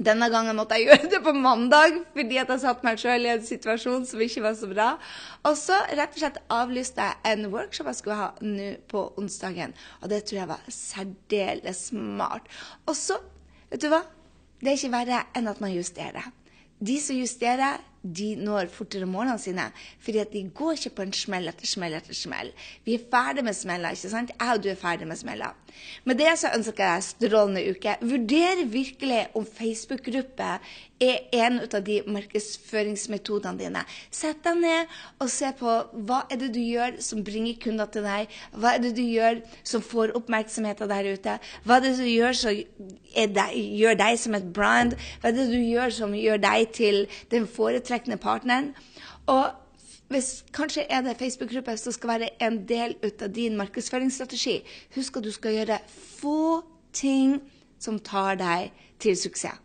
Denne 0.00 0.30
gangen 0.32 0.56
måtte 0.56 0.78
jeg 0.78 0.86
gjøre 0.88 1.10
det 1.12 1.20
på 1.24 1.34
mandag 1.36 1.98
fordi 2.14 2.38
at 2.40 2.48
jeg 2.48 2.62
satte 2.62 2.86
meg 2.86 3.00
sjøl 3.00 3.26
i 3.26 3.32
en 3.34 3.44
situasjon 3.44 4.06
som 4.08 4.22
ikke 4.24 4.44
var 4.46 4.56
så 4.56 4.70
bra. 4.70 4.88
Og 5.44 5.58
så 5.60 5.76
rett 5.92 6.16
og 6.16 6.22
slett 6.22 6.40
avlyste 6.56 7.04
jeg 7.04 7.34
en 7.34 7.50
workshop 7.52 7.90
jeg 7.90 8.00
skulle 8.00 8.20
ha 8.22 8.30
nå 8.40 8.70
på 8.90 9.04
onsdagen. 9.20 9.76
Og 10.00 10.12
det 10.12 10.24
tror 10.24 10.40
jeg 10.40 10.52
var 10.54 10.72
særdeles 10.72 11.84
smart. 11.92 12.48
Og 12.88 12.96
så, 12.96 13.20
vet 13.68 13.84
du 13.84 13.90
hva? 13.92 14.02
Det 14.60 14.72
er 14.72 14.80
ikke 14.80 14.94
verre 14.96 15.22
enn 15.36 15.48
at 15.52 15.60
man 15.60 15.72
justerer. 15.72 16.32
De 16.80 16.96
som 17.00 17.16
justerer, 17.16 17.80
de 18.02 18.34
når 18.40 18.70
fortere 18.72 19.06
målene 19.06 19.38
sine. 19.38 19.70
fordi 20.00 20.18
at 20.18 20.32
de 20.32 20.50
går 20.54 20.72
ikke 20.72 20.90
på 20.96 21.02
en 21.02 21.12
smell 21.12 21.48
etter 21.48 21.66
smell 21.66 21.94
etter 21.94 22.14
smell. 22.14 22.52
Vi 22.84 22.94
er 22.94 23.06
ferdig 23.10 23.44
med 23.44 23.54
smeller, 23.54 23.90
ikke 23.90 24.10
sant? 24.10 24.32
Jeg 24.40 24.56
og 24.56 24.62
du 24.62 24.68
er 24.70 24.74
ferdig 24.74 25.06
med 25.06 25.16
smeller. 25.16 25.56
Med 26.04 26.18
det 26.18 26.32
så 26.40 26.50
ønsker 26.56 26.84
jeg 26.84 27.00
deg 27.00 27.08
strålende 27.08 27.64
uke. 27.70 27.96
Vurder 28.00 28.64
virkelig 28.66 29.26
om 29.34 29.46
Facebook-gruppe 29.46 30.48
er 31.00 31.20
en 31.32 31.60
av 31.62 31.80
de 31.84 32.00
markedsføringsmetodene 32.12 33.56
dine. 33.60 33.84
Sett 34.12 34.42
deg 34.44 34.58
ned 34.60 34.96
og 35.20 35.30
se 35.32 35.48
på 35.56 35.76
hva 36.08 36.24
er 36.28 36.40
det 36.42 36.50
du 36.56 36.60
gjør 36.60 36.98
som 37.04 37.22
bringer 37.24 37.56
kunder 37.62 37.88
til 37.92 38.04
deg. 38.04 38.28
Hva 38.52 38.74
er 38.74 38.82
det 38.84 38.92
du 38.98 39.02
gjør 39.04 39.40
som 39.62 39.84
får 39.84 40.12
oppmerksomheten 40.18 40.90
der 40.90 41.12
ute. 41.14 41.38
Hva 41.64 41.78
er 41.78 41.86
det 41.86 41.94
du 42.00 42.08
gjør 42.08 42.36
som 42.36 42.60
gjør 43.54 44.00
deg 44.02 44.20
som 44.20 44.36
et 44.36 44.50
brand. 44.52 44.96
Hva 45.22 45.30
er 45.30 45.38
det 45.38 45.48
du 45.52 45.58
gjør 45.60 45.96
som 46.02 46.16
gjør 46.16 46.42
deg 46.42 46.74
til 46.76 47.06
den 47.32 47.48
foretrekkende 47.48 47.89
foretrekkende 47.90 48.16
partneren. 48.16 48.74
Og 49.26 49.50
hvis 50.08 50.44
kanskje 50.52 50.86
er 50.90 51.02
det 51.02 51.16
Facebook-gruppe 51.18 51.76
som 51.76 51.92
skal 51.92 52.08
være 52.08 52.28
en 52.42 52.68
del 52.68 52.94
av 53.22 53.30
din 53.34 53.56
markedsføringsstrategi, 53.56 54.60
husk 54.94 55.16
at 55.16 55.24
du 55.24 55.32
skal 55.32 55.54
gjøre 55.54 55.78
få 56.20 56.62
ting 56.92 57.40
som 57.78 57.98
tar 57.98 58.36
deg 58.36 58.70
til 58.98 59.16
suksess. 59.16 59.58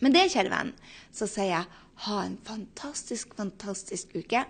Men 0.00 0.14
det, 0.14 0.32
kjære 0.32 0.50
venn, 0.50 0.72
så 1.14 1.28
sier 1.30 1.46
jeg 1.46 1.66
ha 2.02 2.22
en 2.26 2.38
fantastisk, 2.42 3.36
fantastisk 3.38 4.16
uke. 4.16 4.40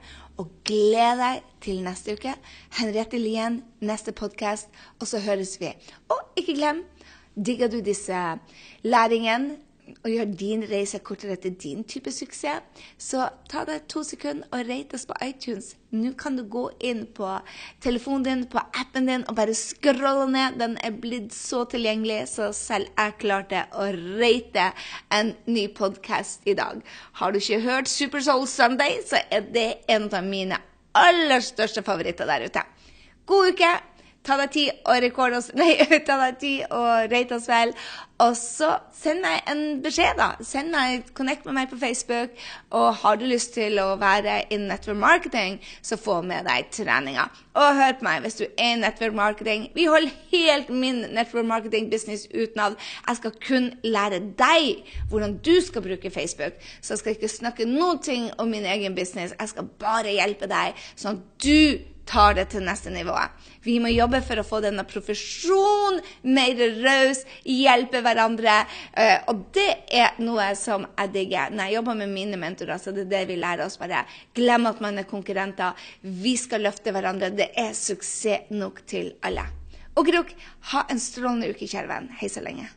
Og 0.41 0.49
gled 0.65 1.19
deg 1.21 1.43
til 1.61 1.83
neste 1.85 2.15
uke. 2.17 2.33
Henriette 2.79 3.21
Lien, 3.21 3.61
neste 3.81 4.15
podkast, 4.17 4.71
og 4.99 5.11
så 5.11 5.21
høres 5.21 5.59
vi. 5.61 5.75
Og 6.09 6.41
ikke 6.41 6.57
glem, 6.57 6.85
digger 7.37 7.69
du 7.69 7.83
disse 7.85 8.17
læringene? 8.83 9.59
Og 10.03 10.09
gjør 10.11 10.33
din 10.39 10.65
reise 10.71 10.99
kortere 11.05 11.37
til 11.41 11.55
din 11.63 11.85
type 11.85 12.11
suksess, 12.13 12.65
så 12.99 13.29
ta 13.51 13.65
deg 13.69 13.85
to 13.91 14.03
sekunder 14.07 14.49
og 14.53 14.67
rate 14.69 14.99
oss 14.99 15.07
på 15.09 15.17
iTunes. 15.25 15.73
Nå 15.93 16.15
kan 16.19 16.39
du 16.39 16.45
gå 16.49 16.65
inn 16.81 17.05
på 17.15 17.29
telefonen 17.85 18.25
din, 18.27 18.45
på 18.49 18.63
appen 18.81 19.11
din, 19.11 19.27
og 19.29 19.37
bare 19.37 19.55
scrolle 19.57 20.27
ned. 20.33 20.59
Den 20.63 20.79
er 20.83 20.97
blitt 21.05 21.35
så 21.37 21.65
tilgjengelig, 21.69 22.25
så 22.33 22.51
selv 22.57 22.91
jeg 22.97 23.19
klarte 23.23 23.67
å 23.77 23.91
rate 24.23 24.71
en 25.13 25.35
ny 25.47 25.69
podkast 25.77 26.49
i 26.49 26.57
dag. 26.59 26.81
Har 27.21 27.33
du 27.33 27.41
ikke 27.43 27.63
hørt 27.67 27.93
Super 27.93 28.25
Soul 28.25 28.49
Sunday, 28.51 29.01
så 29.07 29.21
er 29.31 29.49
det 29.53 29.69
en 29.93 30.09
av 30.13 30.25
mine 30.27 30.61
aller 30.97 31.45
største 31.45 31.85
favoritter 31.85 32.29
der 32.29 32.49
ute. 32.49 32.65
God 33.27 33.53
uke! 33.53 33.73
Ta 34.27 34.39
deg 34.39 34.55
tid 34.55 34.71
og 34.87 35.03
rekord 35.03 35.37
oss 35.37 35.51
Nei, 35.59 35.75
ta 36.07 36.19
deg 36.21 36.41
tid 36.43 36.65
og 36.71 37.13
rate 37.13 37.37
oss 37.39 37.49
vel. 37.51 37.75
Og 38.23 38.37
så 38.39 38.69
send 38.95 39.23
meg 39.25 39.49
en 39.51 39.81
beskjed, 39.83 40.15
da. 40.21 40.37
Send 40.47 40.71
meg, 40.71 41.09
Connect 41.17 41.47
med 41.49 41.57
meg 41.57 41.71
på 41.73 41.79
Facebook. 41.81 42.37
Og 42.71 42.89
har 43.01 43.19
du 43.19 43.25
lyst 43.27 43.55
til 43.57 43.81
å 43.83 43.97
være 43.99 44.45
innen 44.53 44.71
network 44.71 45.01
marketing, 45.03 45.59
så 45.83 45.99
få 45.99 46.21
med 46.27 46.47
deg 46.47 46.71
treninga. 46.75 47.27
Og 47.59 47.77
hør 47.81 47.97
på 47.99 48.07
meg 48.07 48.23
hvis 48.23 48.39
du 48.39 48.45
er 48.47 48.77
i 48.77 48.79
network 48.79 49.17
marketing. 49.19 49.67
Vi 49.75 49.89
holder 49.91 50.15
helt 50.31 50.71
min 50.71 51.03
network 51.17 51.49
marketing 51.51 51.91
business 51.91 52.29
utenat. 52.31 52.79
Jeg 53.09 53.19
skal 53.19 53.35
kun 53.43 53.71
lære 53.83 54.23
deg 54.39 54.87
hvordan 55.11 55.41
du 55.43 55.57
skal 55.65 55.83
bruke 55.85 56.15
Facebook. 56.15 56.61
Så 56.81 56.95
jeg 56.95 57.03
skal 57.03 57.17
ikke 57.17 57.33
snakke 57.33 57.67
noe 57.67 58.21
om 58.39 58.49
min 58.49 58.65
egen 58.67 58.95
business. 58.95 59.35
Jeg 59.35 59.51
skal 59.51 59.67
bare 59.83 60.15
hjelpe 60.15 60.47
deg, 60.51 60.79
sånn 60.95 61.19
at 61.19 61.43
du 61.43 61.92
tar 62.09 62.35
det 62.39 62.49
til 62.53 62.65
neste 62.67 62.91
nivå. 62.93 63.15
Vi 63.63 63.79
må 63.83 63.93
jobbe 63.93 64.23
for 64.27 64.41
å 64.41 64.47
få 64.47 64.61
denne 64.65 64.85
profesjonen 64.89 66.01
mer 66.35 66.61
raus, 66.83 67.23
hjelpe 67.47 68.03
hverandre. 68.05 68.59
Eh, 68.93 69.23
og 69.31 69.47
det 69.55 69.69
er 69.95 70.19
noe 70.23 70.51
som 70.59 70.87
jeg 70.91 71.15
digger 71.15 71.55
når 71.55 71.71
jeg 71.71 71.79
jobber 71.79 72.01
med 72.03 72.13
mine 72.13 72.41
mentorer. 72.41 72.79
så 72.79 72.93
det 72.93 73.07
er 73.07 73.13
det 73.15 73.25
vi 73.31 73.41
lærer 73.41 73.67
oss 73.67 73.79
bare. 73.79 74.05
Glem 74.35 74.67
at 74.67 74.83
man 74.83 74.99
er 74.99 75.09
konkurrenter. 75.09 75.79
Vi 76.03 76.37
skal 76.37 76.67
løfte 76.67 76.93
hverandre. 76.93 77.31
Det 77.31 77.51
er 77.57 77.73
suksess 77.73 78.51
nok 78.51 78.85
til 78.87 79.15
alle. 79.23 79.47
Og 79.97 80.07
Krok, 80.09 80.31
ha 80.73 80.87
en 80.91 81.01
strålende 81.01 81.53
uke, 81.53 81.69
kjære 81.69 81.91
venn. 81.91 82.15
Hei 82.21 82.31
så 82.33 82.41
lenge. 82.45 82.71